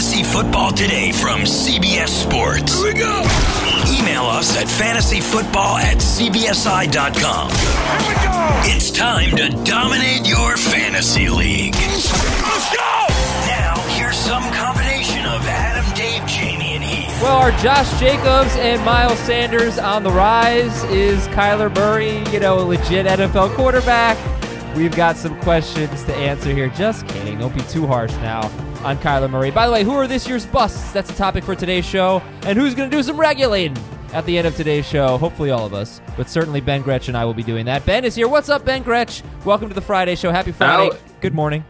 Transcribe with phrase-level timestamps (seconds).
[0.00, 2.82] Fantasy Football Today from CBS Sports.
[2.82, 3.18] Here we go.
[4.00, 7.50] Email us at fantasyfootball at cbsi.com.
[7.50, 8.74] Here we go.
[8.74, 11.74] It's time to dominate your fantasy league.
[11.74, 13.06] Let's go.
[13.46, 17.20] Now, here's some combination of Adam, Dave, Jamie, and Heath.
[17.20, 20.82] Well, are Josh Jacobs and Miles Sanders on the rise?
[20.84, 24.16] Is Kyler Murray, you know, a legit NFL quarterback?
[24.74, 26.68] We've got some questions to answer here.
[26.70, 27.38] Just kidding.
[27.38, 28.50] Don't be too harsh now
[28.84, 29.50] on Kyler Murray.
[29.50, 30.92] By the way, who are this year's busts?
[30.92, 32.22] That's the topic for today's show.
[32.42, 33.76] And who's going to do some regulating
[34.12, 35.18] at the end of today's show?
[35.18, 36.00] Hopefully, all of us.
[36.16, 37.84] But certainly, Ben Gretch and I will be doing that.
[37.84, 38.28] Ben is here.
[38.28, 39.22] What's up, Ben Gretch?
[39.44, 40.30] Welcome to the Friday show.
[40.30, 40.96] Happy Friday.
[41.20, 41.64] Good morning.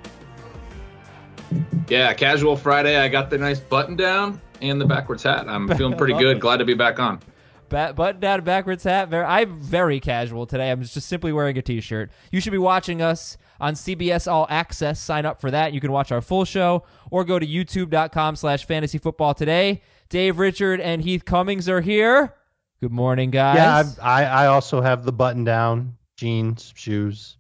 [1.89, 2.97] Yeah, casual Friday.
[2.97, 5.49] I got the nice button down and the backwards hat.
[5.49, 6.41] I'm feeling pretty good.
[6.41, 7.21] Glad to be back on.
[7.69, 9.09] Ba- button down, backwards hat.
[9.09, 10.71] Very, I'm very casual today.
[10.71, 12.11] I'm just simply wearing a t-shirt.
[12.31, 15.01] You should be watching us on CBS All Access.
[15.01, 15.73] Sign up for that.
[15.73, 19.83] You can watch our full show or go to youtube.com slash fantasy football today.
[20.09, 22.35] Dave Richard and Heath Cummings are here.
[22.81, 23.57] Good morning, guys.
[23.57, 27.37] Yeah, I, I I also have the button down, jeans, shoes.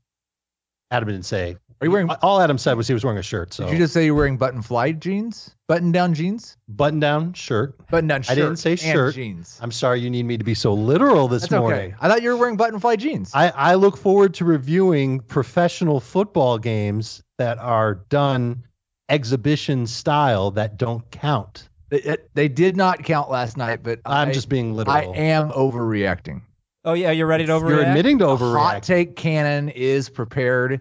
[0.90, 1.56] Adam didn't say.
[1.80, 2.10] Are you wearing?
[2.20, 3.54] All Adam said was he was wearing a shirt.
[3.54, 5.54] So Did you just say you're wearing button fly jeans?
[5.66, 6.58] Button down jeans?
[6.68, 7.78] button down shirt.
[7.88, 8.32] Button down shirt.
[8.32, 9.14] I didn't say shirt.
[9.14, 9.58] jeans.
[9.62, 11.92] I'm sorry you need me to be so literal this That's morning.
[11.92, 11.94] okay.
[11.98, 13.30] I thought you were wearing button fly jeans.
[13.34, 18.64] I, I look forward to reviewing professional football games that are done
[19.10, 21.68] exhibition style that don't count.
[21.90, 24.96] They, it- they did not count last night, but I'm I, just being literal.
[24.96, 26.42] I am overreacting.
[26.84, 27.68] oh, yeah, you're ready to overreact?
[27.70, 30.80] You're admitting to The hot take cannon is prepared,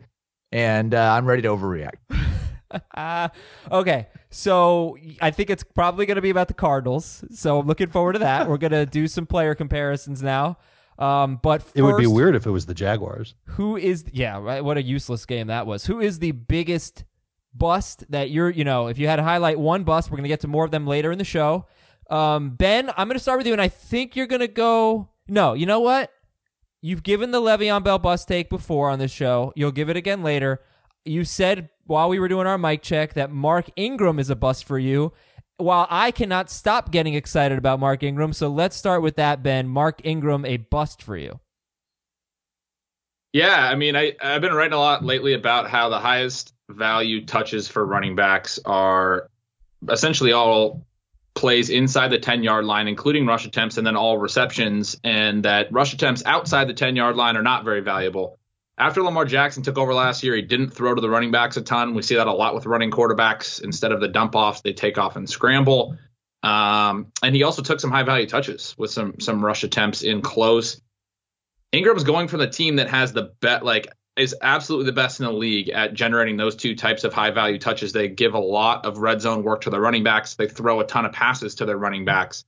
[0.52, 1.96] and uh, I'm ready to overreact.
[2.94, 3.30] Uh,
[3.72, 7.24] okay, so I think it's probably going to be about the Cardinals.
[7.32, 8.48] So I'm looking forward to that.
[8.48, 10.58] We're going to do some player comparisons now.
[11.00, 13.34] Um, but It would be weird if it was the Jaguars.
[13.46, 17.06] who is yeah right what a useless game that was who is the biggest
[17.60, 20.40] bust that you're you know if you had to highlight one bust we're gonna get
[20.40, 21.66] to more of them later in the show.
[22.10, 25.68] Um, ben i'm gonna start with you and i think you're gonna go no you
[25.68, 26.12] know what?
[26.82, 29.52] You've given the Le'Veon Bell bust take before on this show.
[29.56, 30.62] You'll give it again later.
[31.04, 34.64] You said while we were doing our mic check that mark ingram is a bust
[34.64, 35.12] for you.
[35.58, 39.68] While I cannot stop getting excited about Mark Ingram, so let's start with that, Ben.
[39.68, 41.42] Mark Ingram, a bust for you.
[43.34, 47.26] Yeah, I mean, I, I've been writing a lot lately about how the highest value
[47.26, 49.30] touches for running backs are
[49.90, 50.86] essentially all
[51.34, 55.72] plays inside the 10 yard line, including rush attempts, and then all receptions, and that
[55.72, 58.38] rush attempts outside the 10 yard line are not very valuable.
[58.78, 61.62] After Lamar Jackson took over last year, he didn't throw to the running backs a
[61.62, 61.94] ton.
[61.94, 63.62] We see that a lot with running quarterbacks.
[63.62, 65.98] Instead of the dump offs, they take off and scramble.
[66.44, 70.22] Um, and he also took some high value touches with some some rush attempts in
[70.22, 70.82] close.
[71.74, 73.88] Ingram's going from the team that has the bet like
[74.20, 77.58] is absolutely the best in the league at generating those two types of high value
[77.58, 77.94] touches.
[77.94, 80.36] They give a lot of red zone work to their running backs.
[80.36, 82.44] They throw a ton of passes to their running backs.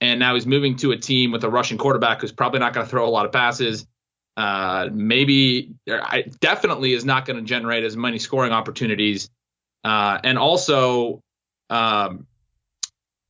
[0.00, 2.84] And now he's moving to a team with a rushing quarterback who's probably not going
[2.84, 3.86] to throw a lot of passes.
[4.36, 5.74] Uh, maybe,
[6.40, 9.30] definitely is not going to generate as many scoring opportunities.
[9.84, 11.20] Uh, and also,
[11.70, 12.26] um,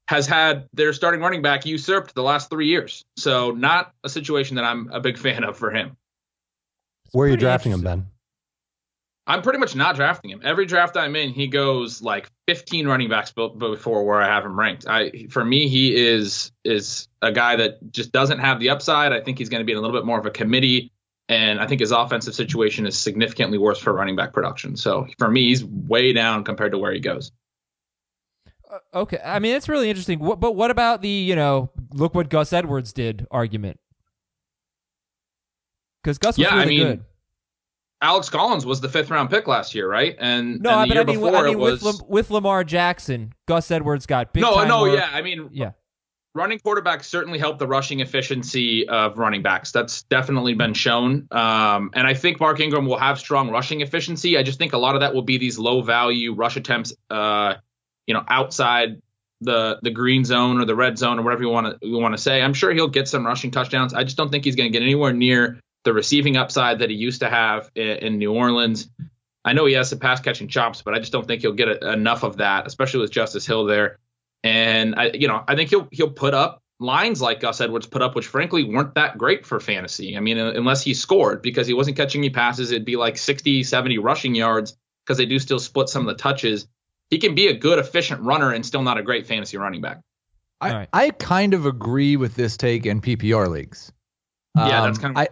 [0.09, 3.05] has had their starting running back usurped the last three years.
[3.16, 5.97] So not a situation that I'm a big fan of for him.
[7.15, 7.81] Where are you drafting him.
[7.81, 8.07] Ben?
[9.27, 10.41] I'm pretty much not drafting him.
[10.45, 14.59] Every draft I'm in, he goes like 15 running backs before where I have him
[14.59, 14.87] ranked.
[14.87, 19.13] I for me, he is is a guy that just doesn't have the upside.
[19.13, 20.93] I think he's going to be in a little bit more of a committee,
[21.29, 24.77] and I think his offensive situation is significantly worse for running back production.
[24.77, 27.33] So for me, he's way down compared to where he goes.
[28.71, 30.19] Uh, okay, I mean it's really interesting.
[30.19, 33.81] What, but what about the you know look what Gus Edwards did argument?
[36.05, 37.05] Because Gus was Yeah, I mean, good.
[38.03, 40.15] Alex Collins was the fifth round pick last year, right?
[40.19, 42.09] And No, and the but year I mean, before I mean it was with Lam-
[42.09, 44.43] with Lamar Jackson, Gus Edwards got big.
[44.43, 44.99] no, time no, work.
[44.99, 45.09] yeah.
[45.11, 45.71] I mean, yeah.
[46.35, 49.73] running quarterbacks certainly help the rushing efficiency of running backs.
[49.73, 51.29] That's definitely been shown.
[51.31, 54.37] Um, and I think Mark Ingram will have strong rushing efficiency.
[54.37, 57.55] I just think a lot of that will be these low value rush attempts, uh,
[58.07, 59.00] you know, outside
[59.41, 62.15] the the green zone or the red zone or whatever you want to you want
[62.15, 62.43] to say.
[62.43, 63.95] I'm sure he'll get some rushing touchdowns.
[63.95, 66.97] I just don't think he's going to get anywhere near the receiving upside that he
[66.97, 68.89] used to have in, in New Orleans.
[69.45, 71.69] I know he has some pass catching chops, but I just don't think he'll get
[71.69, 73.99] a, enough of that, especially with Justice Hill there.
[74.43, 78.03] And I, you know, I think he'll he'll put up lines like Gus Edwards put
[78.03, 80.17] up, which frankly weren't that great for fantasy.
[80.17, 83.63] I mean, unless he scored because he wasn't catching any passes, it'd be like 60,
[83.63, 86.67] 70 rushing yards because they do still split some of the touches.
[87.11, 90.01] He can be a good, efficient runner and still not a great fantasy running back.
[90.61, 90.89] I, All right.
[90.93, 93.93] I kind of agree with this take in PPR leagues.
[94.57, 95.29] Yeah, Um, that's kind of- I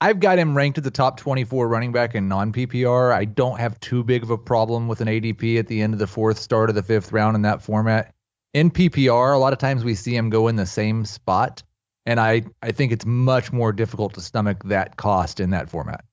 [0.00, 3.12] I've got him ranked at the top 24 running back in non PPR.
[3.12, 5.98] I don't have too big of a problem with an ADP at the end of
[5.98, 8.14] the fourth, start of the fifth round in that format.
[8.54, 11.62] In PPR, a lot of times we see him go in the same spot,
[12.06, 16.04] and I I think it's much more difficult to stomach that cost in that format.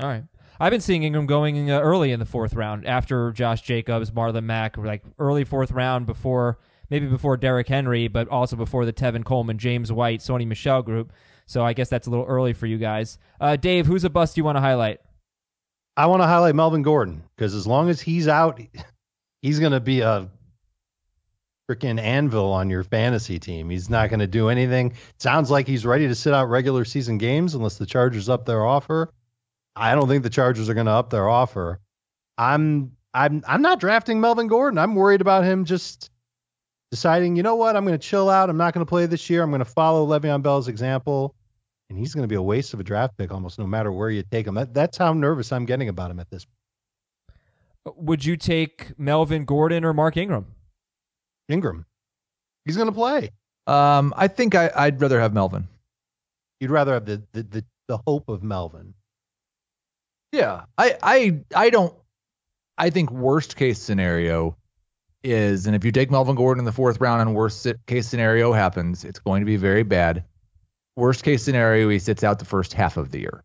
[0.00, 0.24] All right.
[0.58, 4.44] I've been seeing Ingram going uh, early in the fourth round after Josh Jacobs, Marlon
[4.44, 6.58] Mack, like early fourth round before
[6.90, 11.12] maybe before Derrick Henry, but also before the Tevin Coleman, James White, Sony Michel group.
[11.50, 13.18] So I guess that's a little early for you guys.
[13.40, 15.00] Uh, Dave, who's a bust you want to highlight?
[15.96, 18.60] I want to highlight Melvin Gordon because as long as he's out,
[19.42, 20.30] he's going to be a
[21.68, 23.68] freaking anvil on your fantasy team.
[23.68, 24.92] He's not going to do anything.
[25.18, 28.64] Sounds like he's ready to sit out regular season games unless the Chargers up their
[28.64, 29.12] offer.
[29.74, 31.80] I don't think the Chargers are going to up their offer.
[32.38, 34.78] I'm I'm I'm not drafting Melvin Gordon.
[34.78, 36.10] I'm worried about him just
[36.92, 38.50] deciding, you know what, I'm going to chill out.
[38.50, 39.42] I'm not going to play this year.
[39.42, 41.34] I'm going to follow Le'Veon Bell's example,
[41.90, 44.08] and he's going to be a waste of a draft pick almost no matter where
[44.08, 44.54] you take him.
[44.54, 46.46] That, that's how nervous I'm getting about him at this.
[47.96, 50.46] Would you take Melvin Gordon or Mark Ingram?
[51.48, 51.84] Ingram.
[52.64, 53.30] He's going to play.
[53.66, 55.66] Um, I think I, I'd rather have Melvin.
[56.60, 58.94] You'd rather have the, the the the hope of Melvin.
[60.32, 61.94] Yeah, I I I don't.
[62.76, 64.56] I think worst case scenario
[65.24, 68.52] is, and if you take Melvin Gordon in the fourth round and worst case scenario
[68.52, 70.24] happens, it's going to be very bad.
[71.00, 73.42] Worst case scenario, he sits out the first half of the year.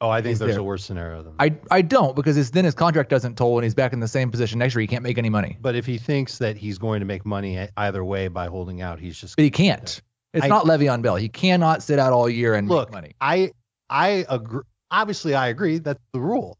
[0.00, 0.60] Oh, I think He's there's there.
[0.60, 1.42] a worse scenario than that.
[1.70, 4.08] I I don't because it's, then his contract doesn't toll and he's back in the
[4.08, 4.80] same position next year.
[4.80, 5.56] He can't make any money.
[5.60, 8.98] But if he thinks that he's going to make money either way by holding out,
[8.98, 10.00] he's just But he can't.
[10.34, 11.16] It's I- not Le'Veon Bell.
[11.16, 12.88] He cannot sit out all year and look.
[12.88, 13.12] make money.
[13.20, 13.52] I
[13.88, 14.62] I agree.
[14.90, 15.78] Obviously, I agree.
[15.78, 16.58] That's the rule.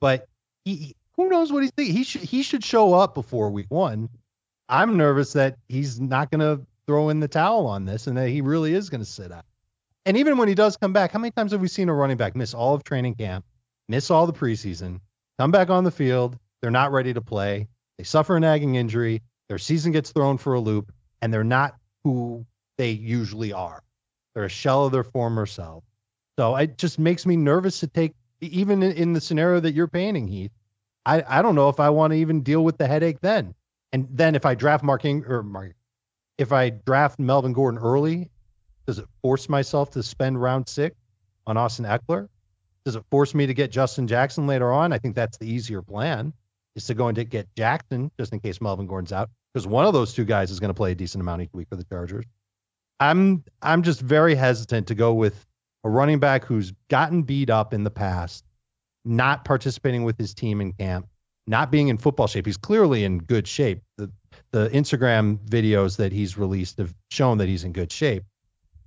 [0.00, 0.26] But
[0.64, 1.96] he, he- who knows what he's thinking?
[1.96, 4.10] He should he should show up before week one.
[4.68, 8.28] I'm nervous that he's not going to throw in the towel on this and that
[8.28, 9.44] he really is going to sit out.
[10.04, 12.16] And even when he does come back, how many times have we seen a running
[12.16, 13.44] back miss all of training camp,
[13.88, 15.00] miss all the preseason,
[15.38, 17.68] come back on the field, they're not ready to play,
[17.98, 21.76] they suffer a nagging injury, their season gets thrown for a loop, and they're not
[22.02, 22.44] who
[22.78, 23.82] they usually are.
[24.34, 25.84] They're a shell of their former self.
[26.38, 30.26] So it just makes me nervous to take, even in, the scenario that you're painting,
[30.26, 30.50] Heath.
[31.04, 33.54] I, I don't know if I want to even deal with the headache then.
[33.92, 35.74] And then if I draft Mark Ing- or Mark,
[36.38, 38.30] if I draft Melvin Gordon early,
[38.86, 40.96] does it force myself to spend round six
[41.46, 42.28] on Austin Ekeler?
[42.84, 44.92] Does it force me to get Justin Jackson later on?
[44.92, 46.32] I think that's the easier plan
[46.74, 49.86] is to go and to get Jackson just in case Melvin Gordon's out because one
[49.86, 51.84] of those two guys is going to play a decent amount each week for the
[51.84, 52.24] Chargers.
[52.98, 55.46] I'm I'm just very hesitant to go with
[55.84, 58.44] a running back who's gotten beat up in the past,
[59.04, 61.08] not participating with his team in camp,
[61.46, 62.46] not being in football shape.
[62.46, 63.82] He's clearly in good shape.
[63.96, 64.10] The
[64.52, 68.24] the Instagram videos that he's released have shown that he's in good shape.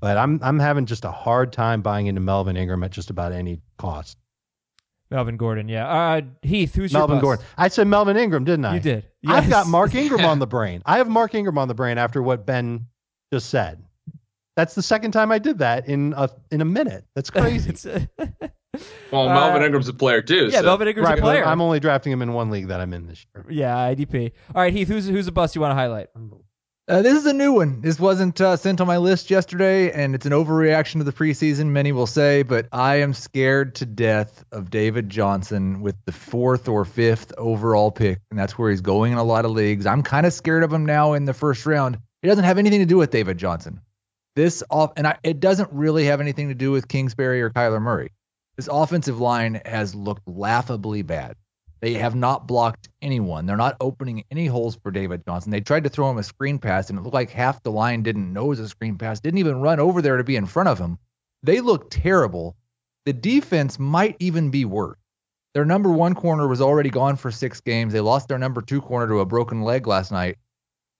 [0.05, 3.31] But I'm I'm having just a hard time buying into Melvin Ingram at just about
[3.31, 4.19] any cost.
[5.09, 5.87] Melvin Gordon, yeah.
[5.87, 7.23] Uh, Heath, who's Melvin your bust?
[7.41, 7.45] Gordon.
[7.57, 8.75] I said Melvin Ingram, didn't I?
[8.75, 9.07] You did.
[9.25, 10.83] I've got Mark Ingram on the brain.
[10.85, 12.85] I have Mark Ingram on the brain after what Ben
[13.33, 13.83] just said.
[14.55, 17.03] That's the second time I did that in a in a minute.
[17.15, 17.71] That's crazy.
[17.71, 18.05] It's, uh,
[19.11, 20.49] Well, Uh, Melvin Ingram's a player too.
[20.51, 20.65] yeah, so.
[20.65, 21.43] Melvin Ingram's right, a player.
[21.43, 23.43] I'm only drafting him in one league that I'm in this year.
[23.49, 24.33] yeah, IDP.
[24.53, 26.09] All right, Heath, who's who's a bust you want to highlight?
[26.87, 27.81] Uh, this is a new one.
[27.81, 31.69] This wasn't uh, sent on my list yesterday, and it's an overreaction to the preseason,
[31.69, 36.67] many will say, but I am scared to death of David Johnson with the fourth
[36.67, 39.87] or fifth overall pick, and that's where he's going in a lot of leagues.
[39.87, 41.97] I'm kind of scared of him now in the first round.
[42.21, 43.81] It doesn't have anything to do with David Johnson.
[44.35, 47.81] This off, and I, it doesn't really have anything to do with Kingsbury or Kyler
[47.81, 48.11] Murray.
[48.57, 51.35] This offensive line has looked laughably bad.
[51.85, 53.45] They have not blocked anyone.
[53.45, 55.51] They're not opening any holes for David Johnson.
[55.51, 58.01] They tried to throw him a screen pass, and it looked like half the line
[58.01, 60.47] didn't know it was a screen pass, didn't even run over there to be in
[60.47, 60.97] front of him.
[61.43, 62.55] They look terrible.
[63.05, 64.97] The defense might even be worse.
[65.53, 67.93] Their number one corner was already gone for six games.
[67.93, 70.39] They lost their number two corner to a broken leg last night.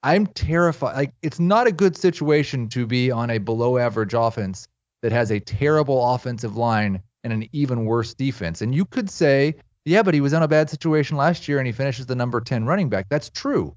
[0.04, 0.98] I'm terrified.
[0.98, 4.68] Like, it's not a good situation to be on a below average offense
[5.01, 8.62] that has a terrible offensive line and an even worse defense.
[8.62, 11.68] And you could say, yeah, but he was in a bad situation last year and
[11.68, 13.08] he finishes the number 10 running back.
[13.10, 13.75] That's true.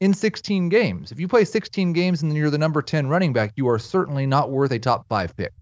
[0.00, 1.12] In 16 games.
[1.12, 4.26] If you play 16 games and you're the number 10 running back, you are certainly
[4.26, 5.52] not worth a top five pick.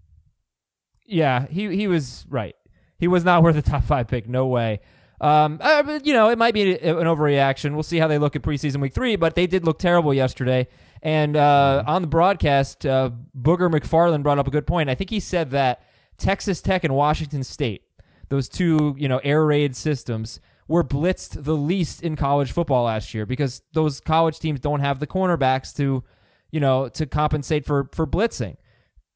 [1.05, 2.55] Yeah, he he was right.
[2.99, 4.27] He was not worth a top five pick.
[4.27, 4.81] No way.
[5.19, 7.73] Um, uh, but, you know, it might be an overreaction.
[7.73, 10.67] We'll see how they look at preseason week three, but they did look terrible yesterday.
[11.01, 14.89] And uh, on the broadcast, uh, Booger McFarland brought up a good point.
[14.89, 15.81] I think he said that
[16.17, 17.83] Texas Tech and Washington State,
[18.29, 23.13] those two, you know, air raid systems, were blitzed the least in college football last
[23.13, 26.03] year because those college teams don't have the cornerbacks to,
[26.51, 28.57] you know, to compensate for for blitzing.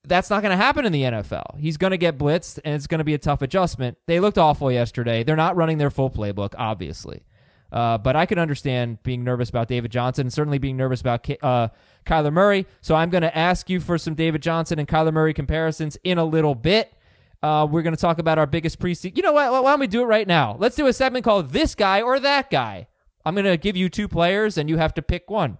[0.07, 1.59] that's not going to happen in the NFL.
[1.59, 3.97] He's going to get blitzed, and it's going to be a tough adjustment.
[4.07, 5.23] They looked awful yesterday.
[5.23, 7.23] They're not running their full playbook, obviously.
[7.71, 11.29] Uh, but I can understand being nervous about David Johnson and certainly being nervous about
[11.41, 11.69] uh,
[12.05, 12.65] Kyler Murray.
[12.81, 16.17] So I'm going to ask you for some David Johnson and Kyler Murray comparisons in
[16.17, 16.93] a little bit.
[17.43, 19.17] Uh, we're going to talk about our biggest preseason.
[19.17, 19.51] You know what?
[19.51, 20.55] Why don't we do it right now?
[20.59, 22.87] Let's do a segment called This Guy or That Guy.
[23.25, 25.57] I'm going to give you two players and you have to pick one.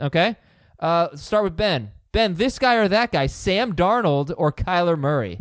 [0.00, 0.36] Okay?
[0.78, 1.92] Uh, start with Ben.
[2.12, 5.40] Ben, this guy or that guy, Sam Darnold or Kyler Murray?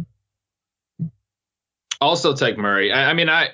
[2.02, 2.92] Also take Murray.
[2.92, 3.50] I, I mean, I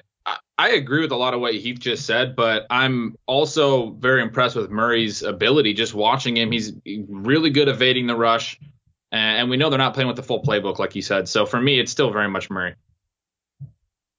[0.58, 4.58] I agree with a lot of what Heath just said, but I'm also very impressed
[4.58, 5.74] with Murray's ability.
[5.74, 6.74] Just watching him, he's
[7.08, 8.60] really good evading the rush,
[9.12, 11.28] and we know they're not playing with the full playbook, like you said.
[11.28, 12.76] So for me, it's still very much Murray.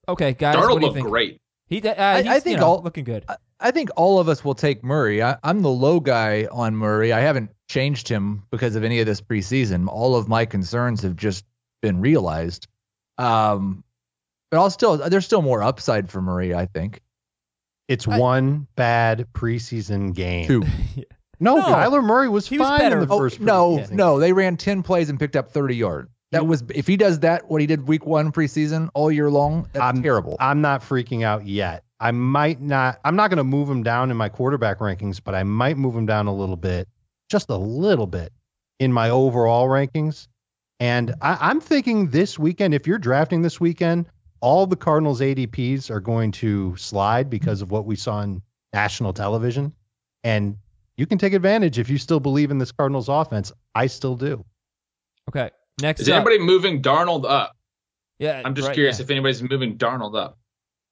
[0.08, 1.40] Okay, guys, Darnold looked great.
[1.68, 3.24] He, uh, I, I, think you know, all looking good.
[3.28, 5.22] I, I, think all of us will take Murray.
[5.22, 7.12] I, I'm the low guy on Murray.
[7.12, 9.86] I haven't changed him because of any of this preseason.
[9.86, 11.44] All of my concerns have just
[11.80, 12.66] been realized.
[13.18, 13.84] Um,
[14.50, 17.02] but I'll still there's still more upside for Murray, I think.
[17.86, 20.46] It's I, one bad preseason game.
[20.46, 20.64] Two.
[21.40, 23.40] no, no, Kyler Murray was he fine was in the oh, first.
[23.40, 26.10] Oh, no, no, they ran ten plays and picked up thirty yards.
[26.32, 29.68] That was if he does that what he did week one preseason all year long.
[29.72, 30.36] That's I'm, terrible.
[30.38, 31.82] I'm not freaking out yet.
[31.98, 33.00] I might not.
[33.04, 35.94] I'm not going to move him down in my quarterback rankings, but I might move
[35.94, 36.88] him down a little bit,
[37.28, 38.32] just a little bit,
[38.78, 40.28] in my overall rankings.
[40.78, 44.06] And I, I'm thinking this weekend, if you're drafting this weekend,
[44.40, 48.42] all the Cardinals ADPs are going to slide because of what we saw on
[48.72, 49.74] national television.
[50.24, 50.56] And
[51.00, 53.52] you can take advantage if you still believe in this Cardinals offense.
[53.74, 54.44] I still do.
[55.30, 55.50] Okay.
[55.80, 56.16] Next Is up.
[56.16, 57.56] anybody moving Darnold up?
[58.18, 58.42] Yeah.
[58.44, 59.04] I'm just right, curious yeah.
[59.04, 60.38] if anybody's moving Darnold up.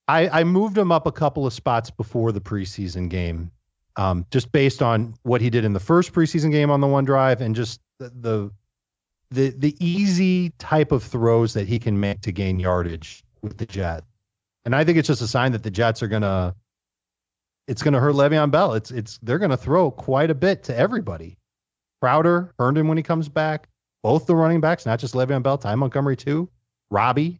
[0.07, 3.51] I, I moved him up a couple of spots before the preseason game,
[3.97, 7.05] um, just based on what he did in the first preseason game on the one
[7.05, 8.51] drive and just the, the
[9.29, 13.67] the the easy type of throws that he can make to gain yardage with the
[13.67, 14.07] Jets.
[14.65, 16.55] And I think it's just a sign that the Jets are gonna
[17.69, 18.73] it's gonna hurt Le'Veon Bell.
[18.73, 21.37] It's it's they're gonna throw quite a bit to everybody.
[22.01, 23.67] Crowder, Herndon when he comes back,
[24.03, 26.49] both the running backs, not just Le'Veon Bell, Ty Montgomery too,
[26.89, 27.39] Robbie.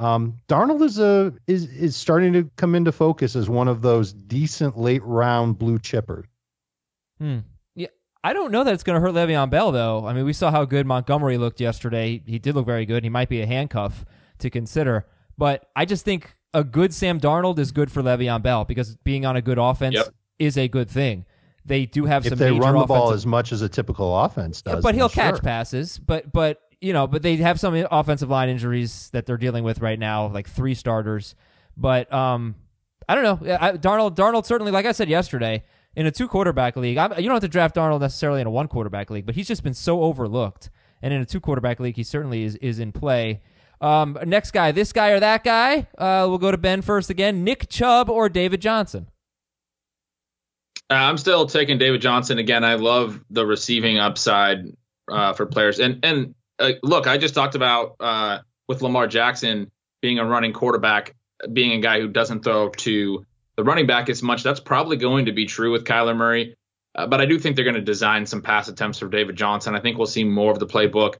[0.00, 4.12] Um, Darnold is a is is starting to come into focus as one of those
[4.12, 6.24] decent late round blue chippers.
[7.18, 7.40] Hmm.
[7.74, 7.88] Yeah,
[8.24, 10.06] I don't know that it's going to hurt Le'Veon Bell though.
[10.06, 12.22] I mean, we saw how good Montgomery looked yesterday.
[12.26, 13.04] He did look very good.
[13.04, 14.06] He might be a handcuff
[14.38, 15.06] to consider.
[15.36, 19.24] But I just think a good Sam Darnold is good for Le'Veon Bell because being
[19.26, 20.08] on a good offense Yep.
[20.38, 21.24] is a good thing.
[21.64, 23.68] They do have If some they major run the ball offensive- as much as a
[23.68, 25.42] typical offense does, but he'll then catch sure.
[25.42, 25.98] passes.
[25.98, 29.80] But but you know, but they have some offensive line injuries that they're dealing with
[29.80, 31.34] right now, like three starters.
[31.76, 32.54] But um,
[33.08, 33.56] I don't know.
[33.60, 35.62] I, Darnold Darnold certainly, like I said yesterday,
[35.94, 38.50] in a two quarterback league, I'm, you don't have to draft Darnold necessarily in a
[38.50, 40.70] one quarterback league, but he's just been so overlooked.
[41.02, 43.42] And in a two quarterback league, he certainly is is in play.
[43.80, 45.88] Um, next guy, this guy or that guy.
[45.96, 47.44] Uh, we'll go to Ben first again.
[47.44, 49.08] Nick Chubb or David Johnson.
[50.90, 52.64] Uh, I'm still taking David Johnson again.
[52.64, 54.64] I love the receiving upside
[55.10, 55.78] uh, for players.
[55.78, 59.70] And and uh, look, I just talked about uh, with Lamar Jackson
[60.02, 61.14] being a running quarterback,
[61.52, 63.24] being a guy who doesn't throw to
[63.56, 64.42] the running back as much.
[64.42, 66.54] That's probably going to be true with Kyler Murray.
[66.94, 69.74] But I do think they're going to design some pass attempts for David Johnson.
[69.74, 71.14] I think we'll see more of the playbook.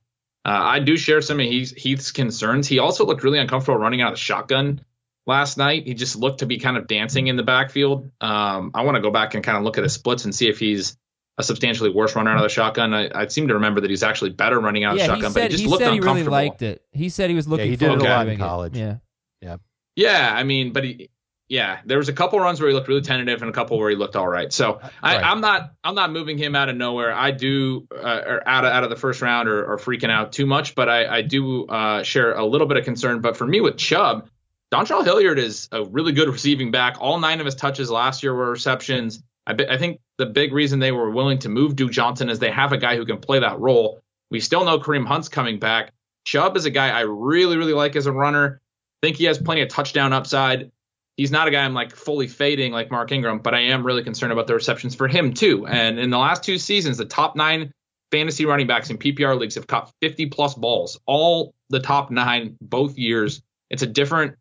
[0.45, 2.67] Uh, I do share some of Heath's, Heath's concerns.
[2.67, 4.85] He also looked really uncomfortable running out of the shotgun
[5.27, 5.87] last night.
[5.87, 8.11] He just looked to be kind of dancing in the backfield.
[8.21, 10.49] Um, I want to go back and kind of look at his splits and see
[10.49, 10.97] if he's
[11.37, 12.95] a substantially worse runner out of the shotgun.
[12.95, 15.31] I, I seem to remember that he's actually better running out of yeah, the shotgun,
[15.31, 16.33] he said, but he just he, looked said he really uncomfortable.
[16.33, 16.83] liked it.
[16.93, 18.43] He said he was looking he did it a to lot in doing it.
[18.43, 18.77] college.
[18.77, 18.97] Yeah.
[19.43, 19.57] Yeah,
[19.97, 20.33] Yeah.
[20.35, 21.11] I mean, but he,
[21.51, 23.91] yeah, there was a couple runs where he looked really tentative and a couple where
[23.91, 24.53] he looked all right.
[24.53, 25.25] So I, Right.
[25.25, 27.13] I'm not I'm not moving him out of nowhere.
[27.13, 30.31] I do uh, or out of out of the first round or, or freaking out
[30.31, 33.21] too much, but I, I do uh, share a little bit of concern.
[33.21, 34.29] But for me with Chubb,
[34.73, 36.99] Dontrell Hilliard is a really good receiving back.
[37.01, 39.21] All nine of his touches last year were receptions.
[39.45, 42.39] I, be, I think the big reason they were willing to move Duke Johnson is
[42.39, 44.01] they have a guy who can play that role.
[44.31, 45.93] We still know Kareem Hunt's coming back.
[46.25, 48.61] Chubb is a guy I really, really like as a runner.
[49.03, 50.71] Think he has plenty of touchdown upside.
[51.21, 54.03] He's not a guy I'm like fully fading like Mark Ingram, but I am really
[54.03, 55.67] concerned about the receptions for him too.
[55.67, 57.75] And in the last two seasons, the top nine
[58.11, 60.99] fantasy running backs in PPR leagues have caught 50 plus balls.
[61.05, 63.43] All the top nine both years.
[63.69, 64.37] It's a different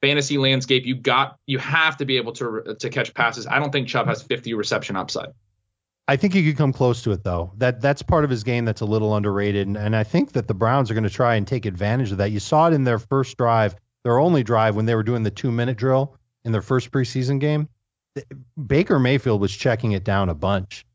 [0.00, 0.84] fantasy landscape.
[0.84, 3.46] You got you have to be able to to catch passes.
[3.46, 5.28] I don't think Chubb has 50 reception upside.
[6.08, 7.52] I think he could come close to it though.
[7.58, 10.48] That that's part of his game that's a little underrated, and, and I think that
[10.48, 12.32] the Browns are going to try and take advantage of that.
[12.32, 15.32] You saw it in their first drive, their only drive when they were doing the
[15.32, 17.68] two minute drill in their first preseason game.
[18.68, 20.86] Baker Mayfield was checking it down a bunch.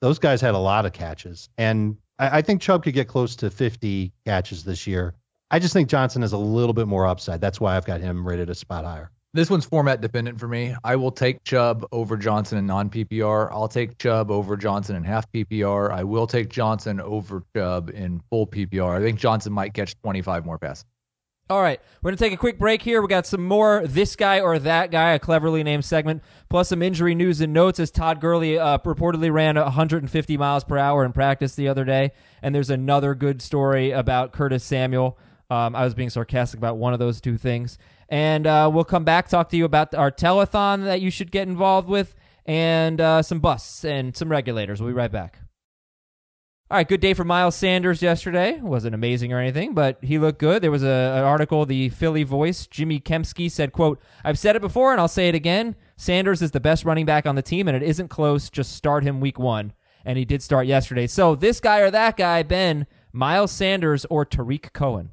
[0.00, 3.36] Those guys had a lot of catches, and I, I think Chubb could get close
[3.36, 5.14] to 50 catches this year.
[5.48, 7.40] I just think Johnson has a little bit more upside.
[7.40, 9.12] That's why I've got him rated a spot higher.
[9.32, 10.74] This one's format dependent for me.
[10.82, 13.48] I will take Chubb over Johnson in non PPR.
[13.52, 15.92] I'll take Chubb over Johnson in half PPR.
[15.92, 18.98] I will take Johnson over Chubb in full PPR.
[18.98, 20.84] I think Johnson might catch 25 more passes.
[21.48, 23.00] All right, we're going to take a quick break here.
[23.00, 26.82] We got some more this guy or that guy, a cleverly named segment, plus some
[26.82, 31.12] injury news and notes as Todd Gurley uh, reportedly ran 150 miles per hour in
[31.12, 32.10] practice the other day.
[32.42, 35.16] And there's another good story about Curtis Samuel.
[35.48, 37.78] Um, I was being sarcastic about one of those two things.
[38.08, 41.46] And uh, we'll come back, talk to you about our telethon that you should get
[41.46, 44.80] involved with, and uh, some busts and some regulators.
[44.80, 45.45] We'll be right back.
[46.68, 48.58] All right, good day for Miles Sanders yesterday.
[48.60, 50.62] Wasn't amazing or anything, but he looked good.
[50.62, 54.62] There was a, an article, the Philly Voice, Jimmy Kempski said, quote, I've said it
[54.62, 55.76] before and I'll say it again.
[55.96, 58.50] Sanders is the best running back on the team, and it isn't close.
[58.50, 59.74] Just start him week one.
[60.04, 61.06] And he did start yesterday.
[61.06, 65.10] So this guy or that guy, Ben, Miles Sanders or Tarik Cohen?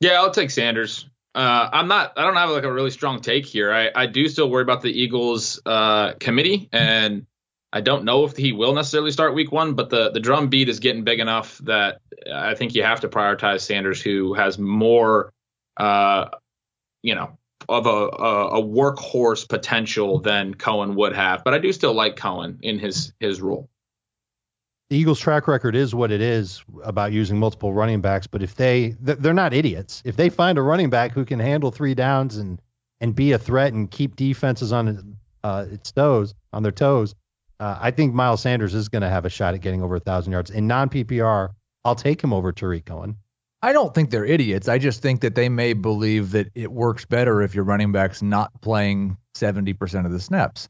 [0.00, 1.08] Yeah, I'll take Sanders.
[1.36, 2.14] Uh, I'm not.
[2.16, 3.72] I don't have like a really strong take here.
[3.72, 7.26] I, I do still worry about the Eagles uh, committee, and
[7.72, 9.74] I don't know if he will necessarily start Week One.
[9.74, 12.00] But the the drum beat is getting big enough that
[12.32, 15.32] I think you have to prioritize Sanders, who has more,
[15.76, 16.28] uh,
[17.02, 17.38] you know,
[17.68, 21.44] of a, a, workhorse potential than Cohen would have.
[21.44, 23.68] But I do still like Cohen in his his role
[24.92, 28.26] the Eagles' track record is what it is about using multiple running backs.
[28.26, 30.02] But if they, they're not idiots.
[30.04, 32.60] If they find a running back who can handle three downs and
[33.00, 37.14] and be a threat and keep defenses on uh, its toes, on their toes,
[37.62, 40.00] uh, I think Miles Sanders is going to have a shot at getting over a
[40.00, 41.50] thousand yards in non PPR.
[41.84, 43.16] I'll take him over Tarik Cohen.
[43.62, 44.66] I don't think they're idiots.
[44.66, 48.20] I just think that they may believe that it works better if your running back's
[48.20, 50.68] not playing 70% of the snaps.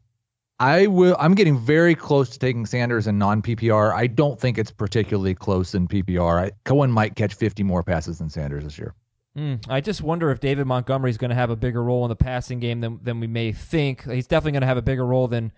[0.60, 1.16] I will.
[1.18, 3.94] I'm getting very close to taking Sanders in non PPR.
[3.94, 6.44] I don't think it's particularly close in PPR.
[6.44, 8.94] I, Cohen might catch 50 more passes than Sanders this year.
[9.34, 12.10] Mm, I just wonder if David Montgomery is going to have a bigger role in
[12.10, 14.04] the passing game than than we may think.
[14.04, 15.52] He's definitely going to have a bigger role than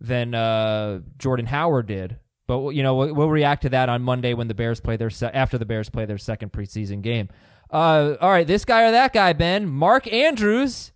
[0.00, 2.18] than uh, Jordan Howard did.
[2.46, 5.08] But you know we'll, we'll, react to that on Monday when the Bears play their
[5.08, 7.28] se- after the Bears play their second preseason game.
[7.70, 10.92] Uh, all right, this guy or that guy, Ben, Mark Andrews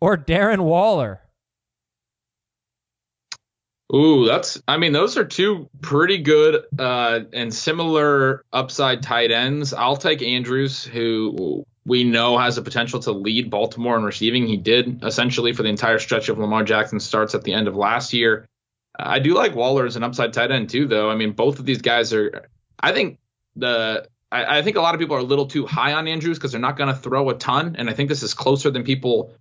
[0.00, 1.20] or Darren Waller.
[3.94, 9.72] Ooh, that's I mean, those are two pretty good uh, and similar upside tight ends.
[9.72, 14.46] I'll take Andrews, who we know has the potential to lead Baltimore in receiving.
[14.46, 17.76] He did essentially for the entire stretch of Lamar Jackson starts at the end of
[17.76, 18.46] last year.
[18.98, 21.10] I do like Waller as an upside tight end too, though.
[21.10, 22.48] I mean, both of these guys are.
[22.78, 23.18] I think
[23.56, 26.36] the I, I think a lot of people are a little too high on Andrews
[26.36, 28.84] because they're not going to throw a ton, and I think this is closer than
[28.84, 29.32] people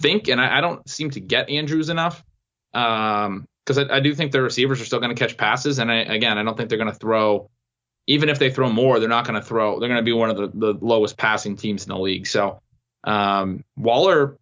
[0.00, 0.28] think.
[0.28, 2.24] And I, I don't seem to get Andrews enough.
[2.72, 5.92] Um, because I, I, do think the receivers are still going to catch passes, and
[5.92, 7.50] I, again, I don't think they're going to throw.
[8.06, 9.78] Even if they throw more, they're not going to throw.
[9.78, 12.26] They're going to be one of the, the lowest passing teams in the league.
[12.26, 12.60] So
[13.04, 14.36] um, Waller,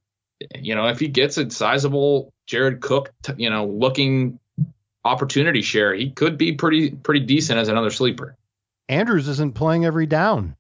[0.55, 4.39] you know, if he gets a sizable Jared Cook, you know, looking
[5.05, 8.37] opportunity share, he could be pretty pretty decent as another sleeper.
[8.89, 10.57] Andrews isn't playing every down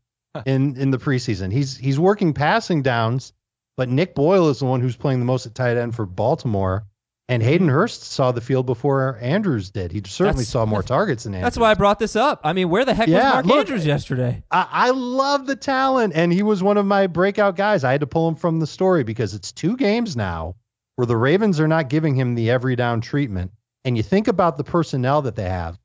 [0.47, 1.53] in in the preseason.
[1.53, 3.33] He's he's working passing downs,
[3.77, 6.85] but Nick Boyle is the one who's playing the most at tight end for Baltimore.
[7.31, 9.93] And Hayden Hurst saw the field before Andrews did.
[9.93, 11.47] He certainly that's, saw more targets than Andrews.
[11.47, 12.40] That's why I brought this up.
[12.43, 14.43] I mean, where the heck yeah, was Mark look, Andrews yesterday?
[14.51, 17.85] I, I, love the talent, and he was one of my breakout guys.
[17.85, 20.57] I had to pull him from the story because it's two games now
[20.97, 23.53] where the Ravens are not giving him the every down treatment.
[23.85, 25.79] And you think about the personnel that they have,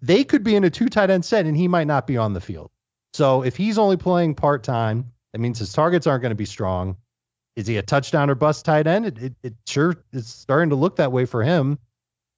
[0.00, 2.32] they could be in a two tight end set, and he might not be on
[2.32, 2.70] the field.
[3.12, 6.46] So if he's only playing part time, that means his targets aren't going to be
[6.46, 6.96] strong.
[7.58, 9.04] Is he a touchdown or bust tight end?
[9.04, 11.80] It, it, it sure is starting to look that way for him.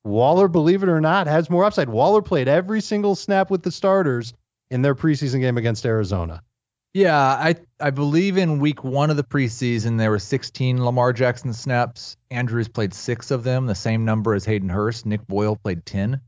[0.03, 1.91] Waller, believe it or not, has more upside.
[1.91, 4.33] Waller played every single snap with the starters
[4.71, 6.43] in their preseason game against Arizona.
[6.95, 11.53] Yeah, I I believe in week one of the preseason there were 16 Lamar Jackson
[11.53, 12.17] snaps.
[12.31, 15.05] Andrews played six of them, the same number as Hayden Hurst.
[15.05, 16.23] Nick Boyle played 10.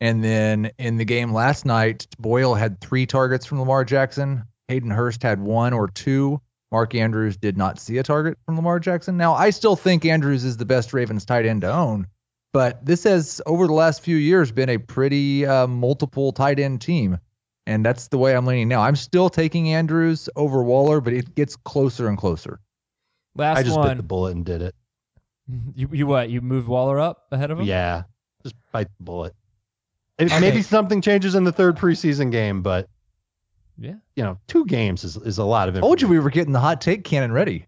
[0.00, 4.44] And then in the game last night, Boyle had three targets from Lamar Jackson.
[4.68, 6.40] Hayden Hurst had one or two.
[6.72, 9.16] Mark Andrews did not see a target from Lamar Jackson.
[9.16, 12.08] Now, I still think Andrews is the best Ravens tight end to own,
[12.52, 16.80] but this has, over the last few years, been a pretty uh, multiple tight end
[16.80, 17.18] team.
[17.68, 18.82] And that's the way I'm leaning now.
[18.82, 22.60] I'm still taking Andrews over Waller, but it gets closer and closer.
[23.34, 23.88] Last I just one.
[23.88, 24.74] bit the bullet and did it.
[25.76, 26.28] You you what?
[26.28, 27.66] You moved Waller up ahead of him?
[27.66, 28.02] Yeah,
[28.42, 29.32] just bite the bullet.
[30.18, 30.40] It, okay.
[30.40, 32.88] Maybe something changes in the third preseason game, but
[33.78, 33.94] yeah.
[34.14, 35.80] You know, two games is, is a lot of it.
[35.80, 37.66] Told you we were getting the hot take cannon ready.